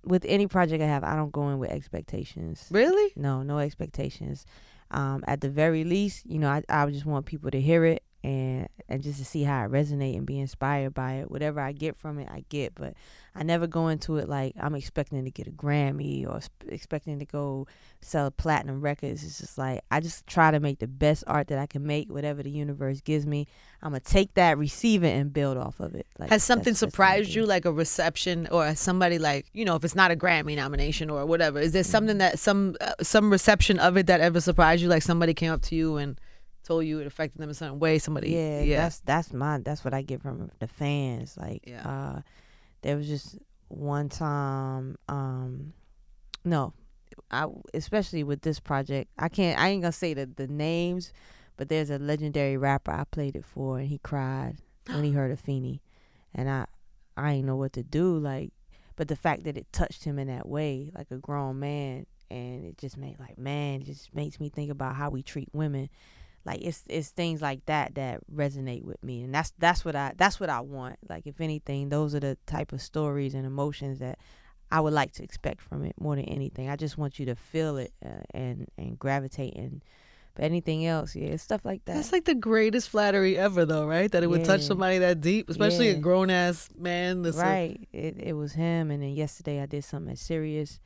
with 0.05 0.25
any 0.27 0.47
project 0.47 0.83
I 0.83 0.87
have, 0.87 1.05
I 1.05 1.15
don't 1.17 1.33
go 1.33 1.51
in 1.51 1.59
with 1.59 1.71
expectations. 1.71 2.67
Really? 2.71 3.13
No, 3.17 3.43
no 3.43 3.59
expectations. 3.59 4.47
Um, 4.91 5.23
at 5.27 5.43
the 5.43 5.51
very 5.51 5.85
least, 5.85 6.25
you 6.25 6.39
know, 6.39 6.49
I, 6.49 6.63
I 6.69 6.87
just 6.87 7.05
want 7.05 7.27
people 7.27 7.51
to 7.51 7.61
hear 7.61 7.85
it 7.85 8.03
and 8.25 8.69
and 8.89 9.03
just 9.03 9.19
to 9.19 9.25
see 9.25 9.43
how 9.43 9.65
it 9.65 9.71
resonate 9.71 10.17
and 10.17 10.27
be 10.27 10.41
inspired 10.41 10.95
by 10.95 11.15
it. 11.15 11.31
Whatever 11.31 11.61
I 11.61 11.73
get 11.73 11.97
from 11.97 12.19
it, 12.19 12.29
I 12.31 12.45
get. 12.49 12.75
But 12.75 12.95
I 13.35 13.45
never 13.45 13.67
go 13.67 13.89
into 13.89 14.17
it 14.17 14.29
like 14.29 14.55
I'm 14.59 14.75
expecting 14.75 15.25
to 15.25 15.31
get 15.31 15.47
a 15.47 15.51
Grammy 15.51 16.27
or 16.27 16.41
expecting 16.69 17.19
to 17.21 17.25
go 17.25 17.67
sell 18.01 18.31
platinum 18.31 18.81
records. 18.81 19.23
It's 19.23 19.39
just 19.39 19.59
like 19.59 19.83
I 19.91 20.01
just 20.01 20.27
try 20.27 20.51
to 20.51 20.59
make 20.59 20.81
the 20.81 20.89
best 20.89 21.23
art 21.27 21.49
that 21.49 21.59
I 21.59 21.67
can 21.67 21.87
make, 21.87 22.11
whatever 22.11 22.43
the 22.43 22.51
universe 22.51 23.01
gives 23.01 23.27
me. 23.27 23.47
I'm 23.83 23.91
gonna 23.93 24.01
take 24.01 24.35
that, 24.35 24.59
receive 24.59 25.05
it, 25.05 25.17
and 25.17 25.33
build 25.33 25.57
off 25.57 25.79
of 25.79 25.95
it. 25.95 26.07
Like, 26.19 26.31
Has 26.31 26.43
something 26.43 26.75
surprised 26.75 27.35
you, 27.35 27.47
like 27.47 27.65
a 27.65 27.73
reception 27.73 28.49
or 28.51 28.75
somebody 28.75 29.19
like 29.19 29.47
you 29.53 29.65
know, 29.65 29.77
if 29.77 29.85
it's 29.85 29.95
not 29.95 30.11
a 30.11 30.17
Grammy 30.17 30.57
nomination 30.57 31.11
or 31.11 31.25
whatever? 31.25 31.61
Is 31.61 31.73
there 31.73 31.85
something 31.85 32.15
mm-hmm. 32.15 32.19
that 32.19 32.39
some 32.41 32.75
uh, 32.81 32.95
some 33.03 33.31
reception 33.31 33.79
of 33.79 33.97
it 33.97 34.07
that 34.09 34.21
ever 34.21 34.41
surprised 34.41 34.83
you? 34.83 34.89
Like 34.89 35.03
somebody 35.03 35.35
came 35.35 35.53
up 35.53 35.63
to 35.63 35.77
you 35.77 35.99
and 35.99 36.19
told 36.65 36.85
you 36.85 37.01
it 37.01 37.07
affected 37.07 37.41
them 37.41 37.51
a 37.51 37.55
certain 37.55 37.79
way. 37.79 37.99
Somebody, 37.99 38.31
yeah, 38.31 38.61
yeah. 38.63 38.83
that's 38.83 39.01
that's 39.01 39.33
my 39.33 39.59
that's 39.59 39.85
what 39.85 39.95
I 39.95 40.03
get 40.03 40.23
from 40.23 40.51
the 40.59 40.67
fans. 40.69 41.37
Like, 41.37 41.65
yeah. 41.67 41.89
uh, 41.89 42.21
there 42.83 42.97
was 42.97 43.07
just 43.07 43.39
one 43.69 44.09
time, 44.09 44.97
um, 45.09 45.73
no, 46.45 46.73
I 47.31 47.47
especially 47.75 48.25
with 48.25 48.43
this 48.43 48.61
project, 48.61 49.11
I 49.19 49.29
can't, 49.29 49.59
I 49.59 49.69
ain't 49.69 49.83
gonna 49.83 49.93
say 49.93 50.15
the 50.15 50.27
the 50.27 50.47
names, 50.47 51.13
but 51.57 51.69
there's 51.69 51.91
a 51.91 51.99
legendary 51.99 52.57
rapper 52.57 52.93
I 52.93 53.05
played 53.05 53.37
it 53.37 53.45
for, 53.45 53.79
and 53.79 53.89
he 53.89 53.99
cried. 53.99 54.57
when 54.87 55.05
he 55.05 55.13
heard 55.13 55.37
Afeni, 55.37 55.81
and 56.35 56.49
I 56.49 56.67
I 57.17 57.33
ain't 57.33 57.47
know 57.47 57.57
what 57.57 57.73
to 57.75 57.83
do. 57.83 58.19
Like, 58.19 58.53
but 58.97 59.09
the 59.09 59.17
fact 59.17 59.45
that 59.45 59.57
it 59.57 59.73
touched 59.73 60.05
him 60.05 60.19
in 60.19 60.29
that 60.29 60.49
way, 60.49 60.91
like 60.95 61.11
a 61.11 61.17
grown 61.17 61.59
man, 61.59 62.07
and 62.31 62.65
it 62.65 62.79
just 62.79 62.97
made 62.97 63.19
like 63.19 63.39
man, 63.39 63.83
it 63.83 63.87
just 63.87 64.15
makes 64.15 64.41
me 64.41 64.49
think 64.49 64.71
about 64.71 64.95
how 64.95 65.11
we 65.11 65.23
treat 65.23 65.49
women. 65.53 65.89
Like 66.45 66.61
it's 66.63 66.85
it's 66.89 67.11
things 67.11 67.43
like 67.43 67.65
that 67.67 67.95
that 67.97 68.21
resonate 68.35 68.85
with 68.85 69.03
me, 69.03 69.23
and 69.23 69.35
that's 69.35 69.53
that's 69.59 69.85
what 69.85 69.95
I 69.95 70.13
that's 70.17 70.41
what 70.41 70.49
I 70.49 70.61
want. 70.61 70.97
Like 71.09 71.27
if 71.27 71.41
anything, 71.41 71.89
those 71.89 72.15
are 72.15 72.21
the 72.21 72.39
type 72.47 72.73
of 72.73 72.81
stories 72.81 73.35
and 73.35 73.45
emotions 73.45 73.99
that 73.99 74.19
I 74.71 74.81
would 74.81 74.93
like 74.93 75.13
to 75.15 75.23
expect 75.23 75.61
from 75.61 75.85
it 75.85 75.95
more 76.01 76.17
than 76.17 76.25
anything. 76.27 76.69
I 76.71 76.77
just 76.77 76.97
want 76.97 77.19
you 77.19 77.27
to 77.27 77.35
feel 77.35 77.77
it 77.77 77.93
uh, 78.05 78.23
and 78.33 78.69
and 78.79 78.99
gravitate 78.99 79.57
and. 79.57 79.83
But 80.35 80.45
anything 80.45 80.87
else, 80.87 81.17
yeah, 81.17 81.31
it's 81.31 81.43
stuff 81.43 81.63
like 81.65 81.85
that. 81.87 81.97
That's 81.97 82.13
like 82.13 82.25
the 82.25 82.37
greatest 82.37 82.91
flattery 82.91 83.37
ever, 83.37 83.65
though, 83.65 83.89
right? 83.89 84.09
That 84.13 84.23
it 84.23 84.29
would 84.29 84.45
touch 84.45 84.61
somebody 84.61 84.99
that 84.99 85.21
deep, 85.21 85.51
especially 85.51 85.89
a 85.89 85.97
grown 85.97 86.31
ass 86.31 86.69
man. 86.79 87.27
A- 87.27 87.33
right. 87.33 87.89
It 87.93 88.19
it 88.21 88.35
was 88.35 88.53
him, 88.53 88.93
and 88.93 89.03
then 89.03 89.17
yesterday 89.17 89.61
I 89.61 89.67
did 89.67 89.83
something 89.83 90.13
as 90.13 90.21
serious. 90.21 90.79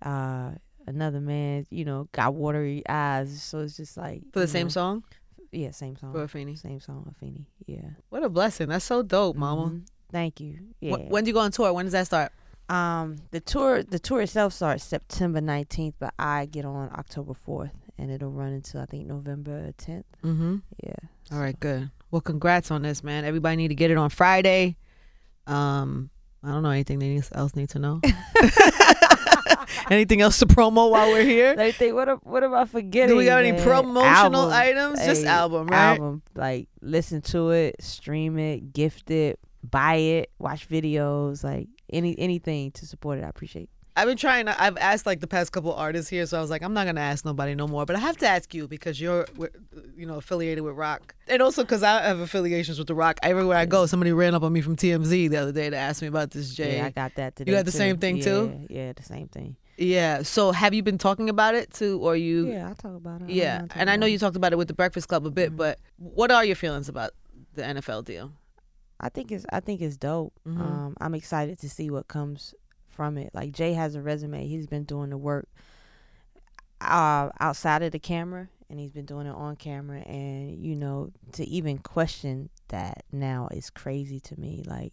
Uh, 0.00 0.52
another 0.86 1.20
man, 1.20 1.66
you 1.70 1.84
know, 1.84 2.08
got 2.12 2.34
watery 2.34 2.82
eyes, 2.88 3.42
so 3.42 3.60
it's 3.60 3.76
just 3.76 3.96
like 3.96 4.22
for 4.32 4.40
the 4.40 4.48
same 4.48 4.66
know, 4.66 4.70
song 4.70 5.04
Yeah, 5.52 5.70
same 5.70 5.96
song. 5.96 6.12
for 6.12 6.26
Afeni. 6.26 6.58
Same 6.58 6.80
song, 6.80 7.12
Afeni. 7.14 7.46
Yeah. 7.66 7.90
What 8.10 8.22
a 8.24 8.28
blessing. 8.28 8.68
That's 8.68 8.84
so 8.84 9.02
dope, 9.02 9.36
mama. 9.36 9.66
Mhm. 9.70 9.86
Thank 10.12 10.40
you. 10.40 10.54
Wh- 10.80 10.84
Yeah. 10.84 10.96
when 11.08 11.24
do 11.24 11.28
you 11.28 11.34
go 11.34 11.40
on 11.40 11.50
tour? 11.50 11.72
When 11.72 11.86
does 11.86 11.92
that 11.92 12.06
start? 12.06 12.32
Um, 12.68 13.16
the 13.30 13.40
tour 13.40 13.82
the 13.82 13.98
tour 13.98 14.22
itself 14.22 14.52
starts 14.54 14.84
September 14.84 15.40
nineteenth, 15.40 15.96
but 15.98 16.14
I 16.18 16.46
get 16.46 16.64
on 16.64 16.88
October 16.92 17.34
fourth, 17.34 17.74
and 17.98 18.10
it'll 18.10 18.30
run 18.30 18.52
until 18.54 18.80
I 18.80 18.86
think 18.86 19.06
November 19.06 19.72
tenth. 19.76 20.06
Mm-hmm. 20.24 20.56
Yeah. 20.82 20.94
All 21.32 21.40
right, 21.40 21.58
good. 21.60 21.90
Well, 22.10 22.20
congrats 22.22 22.70
on 22.70 22.82
this, 22.82 23.02
man. 23.04 23.24
Everybody 23.24 23.56
need 23.56 23.68
to 23.68 23.74
get 23.74 23.90
it 23.90 23.96
on 23.98 24.08
Friday. 24.08 24.76
Um, 25.46 26.08
I 26.42 26.48
don't 26.52 26.62
know 26.62 26.70
anything 26.70 26.98
they 27.00 27.20
else 27.32 27.54
need 27.56 27.68
to 27.70 27.78
know. 27.78 28.00
Anything 29.90 30.20
else 30.20 30.38
to 30.38 30.46
promo 30.46 30.90
while 30.90 31.08
we're 31.10 31.24
here? 31.24 31.54
They 31.64 31.72
think 31.72 31.94
what 31.94 32.08
am- 32.08 32.20
what 32.22 32.42
am 32.44 32.54
I 32.54 32.64
forgetting? 32.64 33.08
Do 33.08 33.16
we 33.16 33.24
got 33.26 33.44
any 33.44 33.52
promotional 33.62 34.04
Album. 34.04 34.52
items? 34.52 35.04
Just 35.04 35.24
album, 35.24 35.66
right? 35.68 35.94
Album, 35.94 36.22
like 36.34 36.68
listen 36.80 37.20
to 37.22 37.50
it, 37.50 37.76
stream 37.82 38.38
it, 38.38 38.72
gift 38.72 39.10
it, 39.10 39.38
buy 39.62 39.94
it, 39.96 40.30
watch 40.38 40.68
videos, 40.68 41.44
like 41.44 41.68
any 41.92 42.18
anything 42.18 42.70
to 42.72 42.86
support 42.86 43.18
it. 43.18 43.24
I 43.24 43.28
appreciate. 43.28 43.68
I've 43.96 44.08
been 44.08 44.16
trying. 44.16 44.46
To, 44.46 44.60
I've 44.60 44.76
asked 44.78 45.06
like 45.06 45.20
the 45.20 45.28
past 45.28 45.52
couple 45.52 45.72
artists 45.72 46.10
here, 46.10 46.26
so 46.26 46.36
I 46.36 46.40
was 46.40 46.50
like, 46.50 46.62
I'm 46.62 46.74
not 46.74 46.84
gonna 46.84 47.00
ask 47.00 47.24
nobody 47.24 47.54
no 47.54 47.68
more. 47.68 47.86
But 47.86 47.94
I 47.94 48.00
have 48.00 48.16
to 48.18 48.26
ask 48.26 48.52
you 48.52 48.66
because 48.66 49.00
you're, 49.00 49.24
you 49.96 50.04
know, 50.04 50.16
affiliated 50.16 50.64
with 50.64 50.74
Rock, 50.74 51.14
and 51.28 51.40
also 51.40 51.62
because 51.62 51.84
I 51.84 52.02
have 52.02 52.18
affiliations 52.18 52.76
with 52.76 52.88
the 52.88 52.94
Rock. 52.94 53.20
Everywhere 53.22 53.56
I 53.56 53.66
go, 53.66 53.86
somebody 53.86 54.10
ran 54.10 54.34
up 54.34 54.42
on 54.42 54.52
me 54.52 54.62
from 54.62 54.74
TMZ 54.74 55.30
the 55.30 55.36
other 55.36 55.52
day 55.52 55.70
to 55.70 55.76
ask 55.76 56.02
me 56.02 56.08
about 56.08 56.32
this 56.32 56.52
Jay. 56.52 56.78
Yeah, 56.78 56.86
I 56.86 56.90
got 56.90 57.14
that 57.14 57.36
today. 57.36 57.52
You 57.52 57.56
got 57.56 57.66
the 57.66 57.70
too. 57.70 57.78
same 57.78 57.98
thing, 57.98 58.16
yeah, 58.16 58.24
too? 58.24 58.66
Yeah, 58.68 58.92
the 58.94 59.02
same 59.04 59.28
thing. 59.28 59.54
Yeah. 59.76 60.22
So 60.22 60.52
have 60.52 60.72
you 60.74 60.82
been 60.82 60.98
talking 60.98 61.28
about 61.28 61.54
it 61.54 61.72
too, 61.72 61.98
or 62.00 62.16
you? 62.16 62.48
Yeah, 62.48 62.70
I 62.70 62.74
talk 62.74 62.94
about 62.96 63.22
it. 63.22 63.30
Yeah, 63.30 63.60
talking 63.60 63.80
and 63.80 63.90
I 63.90 63.96
know 63.96 64.06
you 64.06 64.18
talked 64.18 64.36
about 64.36 64.52
it 64.52 64.56
with 64.56 64.68
the 64.68 64.74
Breakfast 64.74 65.08
Club 65.08 65.26
a 65.26 65.30
bit, 65.30 65.52
Mhm. 65.52 65.56
but 65.56 65.78
what 65.98 66.30
are 66.30 66.44
your 66.44 66.56
feelings 66.56 66.88
about 66.88 67.10
the 67.54 67.62
NFL 67.62 68.02
deal? 68.02 68.32
I 69.00 69.08
think 69.08 69.32
it's 69.32 69.44
I 69.52 69.60
think 69.60 69.80
it's 69.80 69.96
dope. 69.96 70.32
Mhm. 70.46 70.60
Um, 70.60 70.96
I'm 71.00 71.14
excited 71.14 71.58
to 71.60 71.68
see 71.68 71.90
what 71.90 72.08
comes 72.08 72.54
from 72.88 73.18
it. 73.18 73.30
Like 73.34 73.52
Jay 73.52 73.72
has 73.72 73.94
a 73.96 74.00
resume. 74.02 74.46
He's 74.46 74.66
been 74.66 74.84
doing 74.84 75.10
the 75.10 75.18
work 75.18 75.48
uh, 76.80 77.30
outside 77.40 77.82
of 77.82 77.92
the 77.92 77.98
camera, 77.98 78.48
and 78.68 78.78
he's 78.78 78.92
been 78.92 79.06
doing 79.06 79.26
it 79.26 79.34
on 79.34 79.56
camera. 79.56 80.00
And 80.00 80.58
you 80.64 80.76
know, 80.76 81.10
to 81.32 81.44
even 81.48 81.78
question 81.78 82.50
that 82.68 83.04
now 83.12 83.48
is 83.50 83.70
crazy 83.70 84.20
to 84.20 84.38
me. 84.38 84.62
Like, 84.66 84.92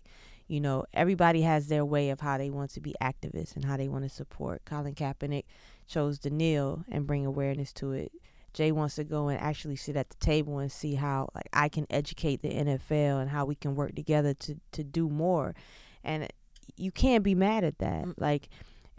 you 0.52 0.60
know, 0.60 0.84
everybody 0.94 1.44
has 1.44 1.68
their 1.68 1.86
way 1.86 2.10
of 2.10 2.20
how 2.20 2.38
they 2.38 2.50
want 2.50 2.72
to 2.72 2.82
be 2.82 2.94
activists 3.02 3.56
and 3.56 3.64
how 3.64 3.78
they 3.78 3.88
want 3.88 4.04
to 4.04 4.10
support. 4.10 4.62
Colin 4.66 4.94
Kaepernick 4.94 5.46
chose 5.88 6.20
to 6.20 6.30
kneel 6.30 6.84
and 6.90 7.08
bring 7.08 7.26
awareness 7.26 7.72
to 7.72 7.94
it. 7.94 8.12
Jay 8.54 8.74
wants 8.74 8.96
to 8.96 9.06
go 9.06 9.30
and 9.30 9.40
actually 9.40 9.78
sit 9.78 9.96
at 9.96 10.10
the 10.10 10.18
table 10.18 10.60
and 10.60 10.70
see 10.70 10.96
how 10.96 11.30
like 11.34 11.48
I 11.54 11.70
can 11.70 11.88
educate 11.90 12.42
the 12.42 12.50
NFL 12.50 13.22
and 13.22 13.30
how 13.30 13.46
we 13.46 13.56
can 13.56 13.76
work 13.76 13.96
together 13.96 14.34
to 14.34 14.58
to 14.74 14.84
do 14.84 15.08
more. 15.08 15.56
And 16.04 16.28
you 16.76 16.92
can't 16.92 17.24
be 17.24 17.34
mad 17.34 17.64
at 17.64 17.78
that. 17.78 18.04
Mm. 18.04 18.16
Like 18.18 18.50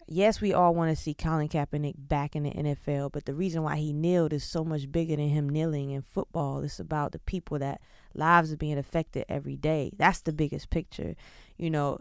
yes, 0.09 0.41
we 0.41 0.53
all 0.53 0.75
want 0.75 0.97
to 0.97 1.03
see 1.03 1.15
Colin 1.15 1.49
Kaepernick 1.49 1.95
back 1.97 2.37
in 2.37 2.45
the 2.45 2.51
NFL, 2.51 3.13
but 3.13 3.25
the 3.25 3.35
reason 3.35 3.63
why 3.63 3.77
he 3.77 3.93
kneeled 3.93 4.33
is 4.33 4.45
so 4.45 4.65
much 4.65 4.91
bigger 4.91 5.17
than 5.17 5.29
him 5.29 5.49
kneeling 5.49 5.91
in 5.91 6.03
football. 6.03 6.63
It's 6.63 6.81
about 6.81 7.13
the 7.13 7.19
people 7.21 7.59
that 7.59 7.81
lives 8.15 8.53
are 8.53 8.57
being 8.57 8.79
affected 8.79 9.25
every 9.29 9.57
day. 9.57 9.91
That's 9.97 10.21
the 10.21 10.33
biggest 10.33 10.71
picture. 10.71 11.15
You 11.63 11.71
know, 11.71 11.99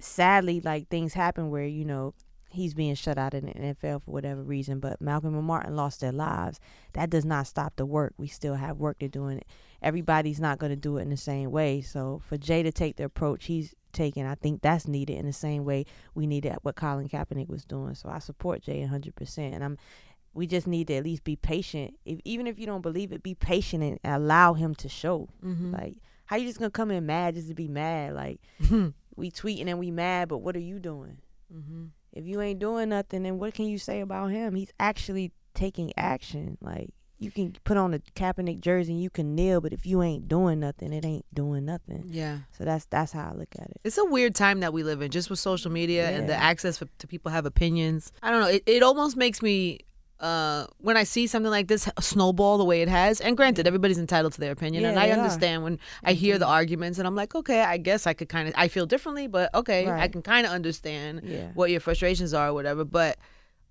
sadly, 0.00 0.60
like 0.60 0.88
things 0.88 1.14
happen 1.14 1.50
where, 1.50 1.66
you 1.66 1.84
know, 1.84 2.14
he's 2.50 2.74
being 2.74 2.94
shut 2.94 3.16
out 3.16 3.32
in 3.32 3.46
the 3.46 3.52
NFL 3.52 4.02
for 4.02 4.10
whatever 4.10 4.42
reason, 4.42 4.80
but 4.80 5.00
Malcolm 5.00 5.36
and 5.36 5.46
Martin 5.46 5.76
lost 5.76 6.00
their 6.00 6.12
lives. 6.12 6.60
That 6.92 7.08
does 7.08 7.24
not 7.24 7.46
stop 7.46 7.76
the 7.76 7.86
work. 7.86 8.12
We 8.18 8.26
still 8.26 8.54
have 8.56 8.78
work 8.78 8.98
to 8.98 9.08
do 9.08 9.28
it. 9.28 9.46
Everybody's 9.80 10.40
not 10.40 10.58
going 10.58 10.70
to 10.70 10.76
do 10.76 10.96
it 10.98 11.02
in 11.02 11.10
the 11.10 11.16
same 11.16 11.50
way. 11.50 11.80
So 11.80 12.20
for 12.26 12.36
Jay 12.36 12.62
to 12.62 12.72
take 12.72 12.96
the 12.96 13.04
approach 13.04 13.46
he's 13.46 13.74
taking, 13.92 14.26
I 14.26 14.34
think 14.34 14.62
that's 14.62 14.88
needed 14.88 15.16
in 15.16 15.26
the 15.26 15.32
same 15.32 15.64
way 15.64 15.86
we 16.14 16.26
needed 16.26 16.56
what 16.62 16.76
Colin 16.76 17.08
Kaepernick 17.08 17.48
was 17.48 17.64
doing. 17.64 17.94
So 17.94 18.08
I 18.08 18.18
support 18.18 18.62
Jay 18.62 18.86
100%. 18.86 19.38
And 19.38 19.64
I'm 19.64 19.78
we 20.34 20.46
just 20.46 20.66
need 20.66 20.88
to 20.88 20.94
at 20.94 21.04
least 21.04 21.24
be 21.24 21.36
patient. 21.36 21.94
If, 22.04 22.18
even 22.24 22.46
if 22.46 22.58
you 22.58 22.66
don't 22.66 22.80
believe 22.80 23.12
it, 23.12 23.22
be 23.22 23.34
patient 23.34 23.82
and 23.82 23.98
allow 24.02 24.54
him 24.54 24.74
to 24.76 24.88
show. 24.88 25.28
Mm-hmm. 25.44 25.72
Like, 25.72 25.96
how 26.26 26.36
you 26.36 26.46
just 26.46 26.58
gonna 26.58 26.70
come 26.70 26.90
in 26.90 27.06
mad 27.06 27.34
just 27.34 27.48
to 27.48 27.54
be 27.54 27.68
mad? 27.68 28.14
Like, 28.14 28.40
we 29.16 29.30
tweeting 29.30 29.68
and 29.68 29.78
we 29.78 29.90
mad, 29.90 30.28
but 30.28 30.38
what 30.38 30.56
are 30.56 30.60
you 30.60 30.78
doing? 30.78 31.18
mm-hmm. 31.52 31.86
If 32.12 32.26
you 32.26 32.40
ain't 32.40 32.58
doing 32.58 32.90
nothing, 32.90 33.22
then 33.22 33.38
what 33.38 33.54
can 33.54 33.66
you 33.66 33.78
say 33.78 34.00
about 34.00 34.30
him? 34.30 34.54
He's 34.54 34.72
actually 34.78 35.32
taking 35.54 35.92
action. 35.96 36.58
Like, 36.60 36.90
you 37.22 37.30
can 37.30 37.54
put 37.64 37.76
on 37.76 37.94
a 37.94 38.00
Kaepernick 38.00 38.60
jersey 38.60 38.92
and 38.92 39.02
you 39.02 39.08
can 39.08 39.34
kneel, 39.34 39.60
but 39.60 39.72
if 39.72 39.86
you 39.86 40.02
ain't 40.02 40.28
doing 40.28 40.60
nothing, 40.60 40.92
it 40.92 41.04
ain't 41.04 41.24
doing 41.32 41.64
nothing. 41.64 42.04
Yeah. 42.08 42.38
So 42.58 42.64
that's 42.64 42.84
that's 42.86 43.12
how 43.12 43.30
I 43.30 43.34
look 43.34 43.48
at 43.58 43.70
it. 43.70 43.80
It's 43.84 43.96
a 43.96 44.04
weird 44.04 44.34
time 44.34 44.60
that 44.60 44.72
we 44.72 44.82
live 44.82 45.00
in, 45.02 45.10
just 45.10 45.30
with 45.30 45.38
social 45.38 45.70
media 45.70 46.10
and 46.10 46.28
the 46.28 46.34
access 46.34 46.78
for, 46.78 46.86
to 46.98 47.06
people 47.06 47.30
have 47.30 47.46
opinions. 47.46 48.12
I 48.22 48.30
don't 48.30 48.40
know. 48.40 48.48
It, 48.48 48.64
it 48.66 48.82
almost 48.82 49.16
makes 49.16 49.40
me, 49.40 49.80
uh, 50.22 50.66
when 50.78 50.96
I 50.96 51.02
see 51.04 51.26
something 51.26 51.50
like 51.50 51.66
this 51.68 51.88
snowball 52.00 52.56
the 52.56 52.64
way 52.64 52.80
it 52.80 52.88
has, 52.88 53.20
and 53.20 53.36
granted, 53.36 53.66
everybody's 53.66 53.98
entitled 53.98 54.32
to 54.34 54.40
their 54.40 54.52
opinion, 54.52 54.84
Yeah, 54.84 54.90
and 54.90 54.98
I 54.98 55.06
they 55.08 55.12
are. 55.12 55.18
understand 55.18 55.62
when 55.64 55.78
I 56.04 56.12
hear 56.14 56.38
the 56.38 56.46
arguments, 56.46 56.98
and 56.98 57.06
I'm 57.08 57.16
like, 57.16 57.34
okay, 57.34 57.60
I 57.60 57.76
guess 57.76 58.06
I 58.06 58.14
could 58.14 58.28
kind 58.28 58.46
of, 58.48 58.54
I 58.56 58.68
feel 58.68 58.86
differently, 58.86 59.26
but 59.26 59.52
okay, 59.54 59.90
I 59.90 60.08
can 60.08 60.22
kind 60.22 60.46
of 60.46 60.52
understand 60.52 61.22
Yeah. 61.24 61.48
what 61.54 61.70
your 61.70 61.80
frustrations 61.80 62.32
are 62.32 62.48
or 62.48 62.54
whatever. 62.54 62.84
But 62.84 63.18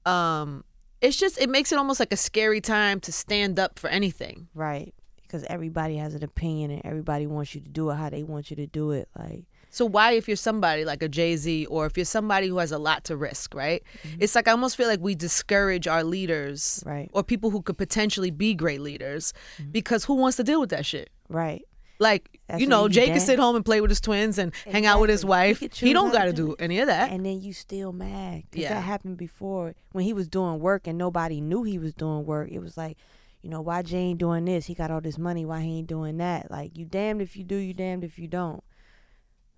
um, 0.06 0.64
it's 1.00 1.18
just, 1.18 1.40
it 1.42 1.50
makes 1.50 1.72
it 1.72 1.78
almost 1.78 2.00
like 2.00 2.12
a 2.12 2.18
scary 2.18 2.62
time 2.62 3.00
to 3.02 3.12
stand 3.12 3.58
up 3.58 3.80
for 3.80 3.90
anything. 3.90 4.48
Right. 4.54 4.94
Because 5.22 5.44
everybody 5.46 5.96
has 5.98 6.14
an 6.14 6.24
opinion 6.24 6.72
and 6.72 6.82
everybody 6.84 7.26
wants 7.28 7.56
you 7.56 7.62
to 7.62 7.70
do 7.70 7.90
it 7.90 7.96
how 7.96 8.10
they 8.10 8.24
want 8.24 8.50
you 8.50 8.58
to 8.58 8.68
do 8.68 8.92
it. 8.92 9.08
Like, 9.18 9.46
So 9.72 9.86
why, 9.86 10.12
if 10.12 10.28
you're 10.28 10.38
somebody 10.38 10.86
like 10.86 11.02
a 11.02 11.08
Jay 11.10 11.36
Z, 11.38 11.66
or 11.68 11.86
if 11.88 11.98
you're 11.98 12.06
somebody 12.06 12.48
who 12.48 12.58
has 12.60 12.72
a 12.72 12.78
lot 12.78 13.04
to 13.06 13.16
risk, 13.18 13.56
right? 13.56 13.82
Mm-hmm. 14.04 14.18
It's 14.20 14.36
like 14.36 14.48
I 14.48 14.52
almost 14.52 14.76
feel 14.78 14.88
like 14.88 15.00
we 15.00 15.16
discourage 15.16 15.88
our 15.88 16.04
leaders, 16.04 16.84
Right. 16.86 17.10
or 17.14 17.24
people 17.24 17.50
who 17.52 17.62
could 17.62 17.78
potentially 17.78 18.32
be 18.32 18.54
great 18.54 18.82
leaders, 18.82 19.34
Mm-hmm. 19.58 19.72
because 19.72 20.06
who 20.06 20.14
wants 20.16 20.38
to 20.38 20.44
deal 20.44 20.60
with 20.60 20.70
that 20.72 20.86
shit? 20.86 21.10
right. 21.30 21.64
Like 22.00 22.40
That's 22.48 22.60
you 22.60 22.66
know, 22.68 22.88
Jay 22.90 23.06
can 23.06 23.20
sit 23.20 23.38
home 23.38 23.56
and 23.56 23.64
play 23.64 23.80
with 23.80 23.92
his 23.92 24.02
twins 24.02 24.40
and 24.40 24.52
hang 24.66 24.88
out 24.88 25.00
with 25.00 25.12
his 25.12 25.20
Exactly. 25.24 25.30
Wife. 25.70 25.74
He, 25.78 25.94
don't 25.94 26.12
got 26.12 26.24
to 26.26 26.34
do 26.34 26.54
it. 26.54 26.56
any 26.60 26.80
of 26.80 26.88
that. 26.88 27.12
And 27.12 27.24
then 27.24 27.42
you 27.42 27.54
still 27.54 27.94
mad. 27.94 28.42
'Cause 28.52 28.62
Yeah. 28.64 28.74
that 28.74 28.82
happened 28.82 29.18
before 29.18 29.76
when 29.92 30.04
he 30.04 30.12
was 30.12 30.28
doing 30.28 30.60
work 30.60 30.88
and 30.88 30.98
nobody 30.98 31.40
knew 31.42 31.62
he 31.62 31.78
was 31.78 31.94
doing 31.94 32.26
work. 32.26 32.50
It 32.50 32.58
was 32.58 32.76
like, 32.76 32.98
you 33.44 33.52
know, 33.52 33.62
why 33.62 33.84
Jay 33.84 34.00
ain't 34.00 34.18
doing 34.20 34.46
this? 34.46 34.66
He 34.66 34.74
got 34.74 34.90
all 34.90 35.00
this 35.00 35.20
money. 35.20 35.46
Why 35.46 35.62
he 35.62 35.78
ain't 35.78 35.88
doing 35.88 36.18
that? 36.18 36.50
Like, 36.50 36.76
you 36.76 36.86
damned 36.86 37.22
if 37.22 37.38
you 37.38 37.44
do, 37.44 37.56
you 37.56 37.74
damned 37.76 38.04
if 38.04 38.18
you 38.18 38.28
don't. 38.28 38.64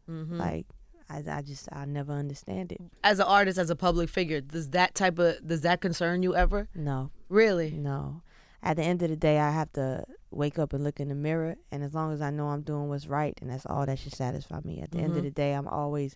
Mhm. 0.10 0.38
Like, 0.38 0.66
I, 1.10 1.24
I 1.30 1.42
just, 1.42 1.68
I 1.72 1.86
never 1.86 2.14
understand 2.14 2.72
it. 2.72 2.82
As 3.04 3.20
an 3.20 3.26
artist, 3.26 3.58
as 3.58 3.70
a 3.70 3.76
public 3.76 4.10
figure, 4.10 4.42
does 4.42 4.70
that 4.72 4.96
type 4.96 5.20
of 5.20 5.46
does 5.46 5.62
that 5.62 5.82
concern 5.82 6.24
you 6.24 6.36
ever? 6.36 6.68
No, 6.76 7.12
Really? 7.30 7.72
no. 7.72 8.22
At 8.62 8.78
the 8.78 8.84
end 8.84 9.04
of 9.04 9.10
the 9.10 9.18
day, 9.18 9.40
I 9.40 9.52
have 9.52 9.74
to 9.74 10.06
wake 10.32 10.58
up 10.58 10.72
and 10.72 10.84
look 10.86 11.00
in 11.02 11.10
the 11.10 11.16
mirror. 11.16 11.56
And 11.72 11.84
as 11.84 11.94
long 11.94 12.14
as 12.14 12.22
I 12.22 12.30
know 12.30 12.48
I'm 12.48 12.62
doing 12.62 12.88
what's 12.88 13.08
right, 13.08 13.38
and 13.42 13.50
that's 13.50 13.66
all 13.66 13.86
that 13.86 14.00
should 14.00 14.14
satisfy 14.16 14.62
me. 14.64 14.80
At 14.82 14.92
the 14.92 15.00
end 15.00 15.14
Mhm. 15.14 15.18
of 15.18 15.24
the 15.24 15.32
day, 15.32 15.52
I'm 15.54 15.68
always 15.68 16.16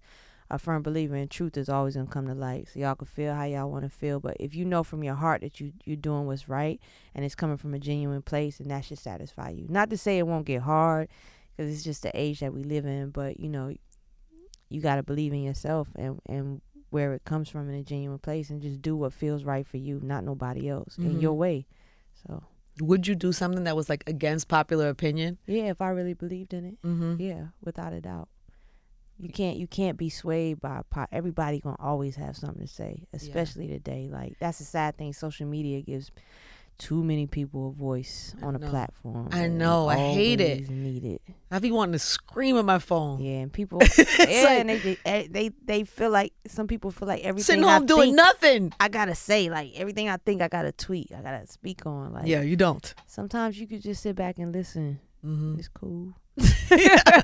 a 0.50 0.58
firm 0.58 0.82
believer 0.82 1.17
in 1.17 1.28
truth 1.28 1.58
is 1.58 1.67
always 1.67 1.95
gonna 1.97 2.08
come 2.08 2.26
to 2.28 2.34
light. 2.34 2.69
So 2.69 2.80
y'all 2.80 2.95
can 2.95 3.06
feel 3.06 3.34
how 3.36 3.43
y'all 3.43 3.69
want 3.69 3.84
to 3.84 3.89
feel, 3.89 4.21
but 4.21 4.38
if 4.39 4.56
you 4.56 4.63
know 4.63 4.82
from 4.82 5.04
your 5.04 5.15
heart 5.15 5.41
that 5.41 5.60
you 5.60 5.73
you're 5.84 5.97
doing 5.97 6.26
what's 6.26 6.47
right 6.47 6.80
and 7.13 7.26
it's 7.26 7.36
coming 7.36 7.58
from 7.58 7.73
a 7.73 7.80
genuine 7.80 8.21
place, 8.21 8.62
and 8.62 8.71
that 8.71 8.86
should 8.86 8.97
satisfy 9.00 9.50
you. 9.50 9.65
Not 9.67 9.89
to 9.89 9.97
say 9.97 10.17
it 10.17 10.26
won't 10.26 10.45
get 10.45 10.62
hard, 10.62 11.10
because 11.58 11.74
it's 11.74 11.84
just 11.84 12.04
the 12.04 12.12
age 12.13 12.39
that 12.41 12.54
we 12.54 12.63
live 12.63 12.86
in. 12.86 13.10
But 13.10 13.39
you 13.39 13.50
know, 13.50 13.74
you 14.70 14.82
gotta 14.82 15.04
believe 15.04 15.34
in 15.34 15.41
yourself 15.43 15.88
and 15.96 16.20
and 16.28 16.62
where 16.89 17.13
it 17.13 17.26
comes 17.26 17.50
from 17.50 17.67
in 17.70 17.76
a 17.76 17.84
genuine 17.84 18.20
place, 18.20 18.50
and 18.50 18.62
just 18.62 18.82
do 18.82 18.96
what 18.96 19.12
feels 19.13 19.43
right 19.43 19.67
for 19.67 19.78
you, 19.78 20.00
not 20.02 20.24
nobody 20.24 20.70
else, 20.70 20.98
in 20.98 21.15
Mhm. 21.17 21.22
your 21.22 21.34
way. 21.34 21.65
So 22.26 22.43
Would 22.80 23.08
you 23.08 23.15
do 23.15 23.32
something 23.34 23.63
that 23.65 23.76
was 23.76 23.89
like 23.89 24.04
against 24.08 24.48
popular 24.48 24.88
opinion? 24.89 25.38
Yeah, 25.48 25.63
if 25.65 25.82
I 25.82 25.89
really 25.89 26.13
believed 26.13 26.54
in 26.54 26.63
it. 26.63 26.82
Mm-hmm. 26.84 27.20
Yeah, 27.20 27.48
without 27.63 27.91
a 27.91 28.00
doubt. 28.02 28.30
You 29.20 29.30
can't 29.30 29.58
you 29.58 29.65
can't 29.67 29.98
be 29.98 30.10
swayed 30.12 30.62
by 30.62 30.84
po- 30.91 31.08
everybody 31.12 31.60
gonna 31.60 31.76
always 31.80 32.15
have 32.17 32.38
something 32.38 32.62
to 32.67 32.72
say, 32.72 33.08
especially 33.13 33.67
today. 33.67 34.08
Like 34.12 34.38
that's 34.39 34.60
the 34.60 34.63
sad 34.63 34.96
thing. 34.96 35.12
Social 35.12 35.48
media 35.48 35.82
gives 35.82 36.12
too 36.77 37.03
many 37.03 37.25
people 37.27 37.69
a 37.69 37.71
voice 37.71 38.35
on 38.41 38.55
a 38.55 38.59
platform. 38.59 39.29
I 39.31 39.47
know, 39.47 39.87
I 39.87 39.95
hate 39.95 40.39
it. 40.41 40.69
Need 40.69 41.03
it. 41.05 41.21
I 41.49 41.59
be 41.59 41.71
wanting 41.71 41.93
to 41.93 41.99
scream 41.99 42.57
at 42.57 42.65
my 42.65 42.79
phone. 42.79 43.19
Yeah, 43.21 43.39
and 43.39 43.51
people. 43.53 43.81
Yeah, 43.97 44.43
like- 44.43 44.59
and 44.59 44.69
they, 44.69 44.77
they 44.77 44.97
eh, 45.05 45.27
they 45.29 45.49
they 45.65 45.83
feel 45.83 46.09
like 46.09 46.33
some 46.47 46.67
people 46.67 46.91
feel 46.91 47.07
like 47.07 47.23
everything 47.23 47.43
Sitting 47.45 47.63
I 47.63 47.73
home 47.77 47.85
doing 47.85 48.01
think, 48.07 48.15
nothing. 48.15 48.73
I 48.79 48.89
gotta 48.89 49.15
say 49.15 49.49
like 49.49 49.71
everything 49.75 50.09
I 50.09 50.17
think 50.17 50.41
I 50.41 50.47
gotta 50.49 50.71
tweet. 50.71 51.11
I 51.17 51.21
gotta 51.21 51.47
speak 51.47 51.85
on. 51.85 52.13
Like 52.13 52.27
yeah, 52.27 52.41
you 52.41 52.55
don't. 52.55 52.93
sometimes 53.05 53.59
you 53.59 53.67
could 53.67 53.81
just 53.81 54.01
sit 54.03 54.15
back 54.15 54.37
and 54.39 54.51
listen. 54.53 54.99
hmm 55.21 55.55
It's 55.57 55.67
cool. 55.69 56.13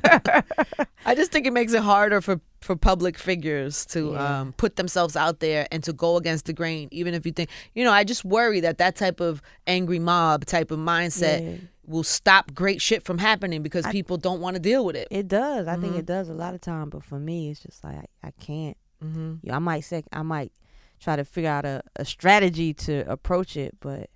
I 1.05 1.15
just 1.15 1.31
think 1.31 1.45
it 1.45 1.53
makes 1.53 1.73
it 1.73 1.81
harder 1.81 2.21
for 2.21 2.39
for 2.61 2.75
public 2.77 3.17
figures 3.17 3.85
to 3.87 4.11
Yeah. 4.13 4.39
um, 4.41 4.53
put 4.53 4.77
themselves 4.77 5.15
out 5.17 5.39
there 5.41 5.67
and 5.71 5.83
to 5.83 5.91
go 5.91 6.15
against 6.15 6.45
the 6.45 6.53
grain, 6.53 6.87
even 6.91 7.13
if 7.13 7.25
you 7.25 7.33
think, 7.33 7.49
you 7.75 7.83
know, 7.83 7.91
I 7.91 8.05
just 8.05 8.23
worry 8.23 8.61
that 8.61 8.77
that 8.77 8.95
type 8.95 9.19
of 9.19 9.41
angry 9.67 9.99
mob 9.99 10.45
type 10.45 10.71
of 10.71 10.79
mindset 10.79 11.41
Yeah. 11.41 11.57
will 11.85 12.03
stop 12.05 12.53
great 12.53 12.81
shit 12.81 13.03
from 13.03 13.17
happening 13.17 13.61
because 13.63 13.85
I- 13.85 13.91
people 13.91 14.15
don't 14.15 14.39
want 14.39 14.55
to 14.55 14.61
deal 14.61 14.85
with 14.85 14.95
it. 14.95 15.09
It 15.11 15.27
does. 15.27 15.67
I 15.67 15.75
think 15.75 15.95
Mhm. 15.95 15.99
it 15.99 16.05
does 16.05 16.29
a 16.29 16.33
lot 16.33 16.53
of 16.55 16.61
time, 16.61 16.89
but 16.89 17.03
for 17.03 17.19
me, 17.19 17.51
it's 17.51 17.59
just 17.61 17.83
like 17.83 17.97
I, 17.97 18.27
I 18.27 18.31
can't. 18.39 18.77
hmm 19.01 19.35
Yeah, 19.41 19.57
I 19.57 19.59
might 19.59 19.81
say 19.81 20.03
I 20.13 20.21
might 20.21 20.53
try 21.01 21.17
to 21.17 21.25
figure 21.25 21.49
out 21.49 21.65
a, 21.65 21.81
a 21.97 22.05
strategy 22.05 22.73
to 22.73 22.99
approach 23.11 23.57
it, 23.57 23.75
but 23.81 24.09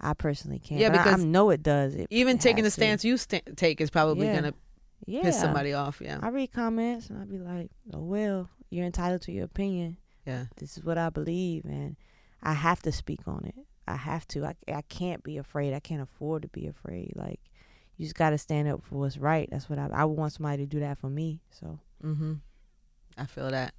I 0.00 0.14
personally 0.14 0.58
can't. 0.58 0.80
Yeah, 0.80 0.90
But 0.90 1.00
I- 1.00 1.04
because 1.04 1.20
I, 1.22 1.26
know 1.26 1.50
it 1.50 1.62
does. 1.62 1.94
It 1.94 2.06
Even 2.10 2.38
taking 2.38 2.62
the 2.62 2.66
has 2.66 2.74
to. 2.76 2.80
stance 2.80 3.04
you 3.04 3.16
sta 3.16 3.40
take 3.56 3.80
is 3.80 3.90
probably 3.90 4.26
Yeah. 4.26 4.34
gonna 4.36 4.54
yeah. 5.06 5.22
piss 5.22 5.38
somebody 5.40 5.72
off. 5.72 6.00
Yeah, 6.00 6.18
I 6.22 6.28
read 6.28 6.52
comments 6.52 7.10
and 7.10 7.20
I 7.20 7.24
be 7.24 7.38
like, 7.38 7.70
"Oh 7.92 8.00
well, 8.00 8.48
you're 8.70 8.86
entitled 8.86 9.22
to 9.22 9.32
your 9.32 9.44
opinion. 9.44 9.96
yeah. 10.26 10.44
This 10.56 10.76
is 10.78 10.84
what 10.84 10.96
I 10.98 11.10
believe, 11.10 11.64
and 11.64 11.96
I 12.42 12.52
have 12.54 12.80
to 12.82 12.92
speak 12.92 13.20
on 13.26 13.44
it. 13.44 13.54
I 13.86 13.96
have 13.96 14.26
to. 14.28 14.44
I 14.46 14.54
I 14.72 14.82
can't 14.82 15.22
be 15.22 15.36
afraid. 15.36 15.74
I 15.74 15.80
can't 15.80 16.02
afford 16.02 16.42
to 16.42 16.48
be 16.48 16.66
afraid. 16.66 17.12
Like 17.16 17.40
you 17.96 18.06
just 18.06 18.14
got 18.16 18.30
to 18.30 18.38
stand 18.38 18.68
up 18.68 18.82
for 18.84 18.96
what's 19.00 19.18
right. 19.18 19.48
That's 19.50 19.68
what 19.68 19.78
I 19.78 19.88
I 19.92 20.04
would 20.04 20.16
want 20.16 20.32
somebody 20.32 20.62
to 20.64 20.66
do 20.66 20.80
that 20.80 20.98
for 20.98 21.10
me. 21.10 21.40
So 21.50 21.78
mm-hmm. 22.04 22.34
I 23.18 23.26
feel 23.26 23.50
that. 23.50 23.74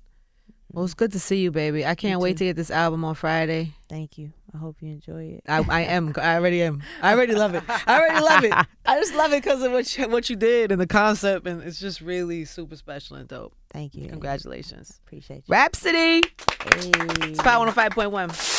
Well, 0.74 0.86
it's 0.86 0.94
good 0.94 1.12
to 1.14 1.20
see 1.20 1.42
you, 1.42 1.52
baby. 1.52 1.86
I 1.86 1.96
can't 1.96 2.12
You 2.14 2.20
wait 2.20 2.34
too. 2.34 2.40
to 2.40 2.46
get 2.46 2.56
this 2.56 2.72
album 2.72 3.04
on 3.04 3.14
Friday. 3.16 3.74
thank 3.90 4.18
you. 4.18 4.32
I 4.54 4.58
hope 4.58 4.78
you 4.82 4.90
enjoy 4.92 5.24
it. 5.38 5.44
I, 5.48 5.64
I 5.70 5.82
am. 5.82 6.14
I 6.18 6.36
already 6.36 6.62
am. 6.64 6.84
I 7.02 7.14
already 7.14 7.36
love 7.36 7.56
it. 7.56 7.64
I 7.68 8.00
already 8.00 8.20
love 8.24 8.44
it. 8.44 8.68
I 8.86 9.00
just 9.00 9.16
love 9.16 9.32
it 9.34 9.44
because 9.44 9.64
of 9.64 9.72
what 9.72 9.98
you, 9.98 10.10
what 10.10 10.30
you 10.30 10.36
did 10.36 10.72
and 10.72 10.82
the 10.82 10.88
concept, 10.88 11.48
and 11.48 11.62
it's 11.64 11.80
just 11.80 12.02
really 12.02 12.46
super 12.46 12.76
special 12.76 13.18
and 13.18 13.28
dope. 13.28 13.54
Thank 13.72 13.96
you. 13.96 14.10
Congratulations, 14.10 15.00
Appreciate 15.06 15.38
you. 15.38 15.44
Rapsody. 15.48 15.98
Hey. 15.98 16.22
It's 17.24 17.40
105.1. 17.42 18.51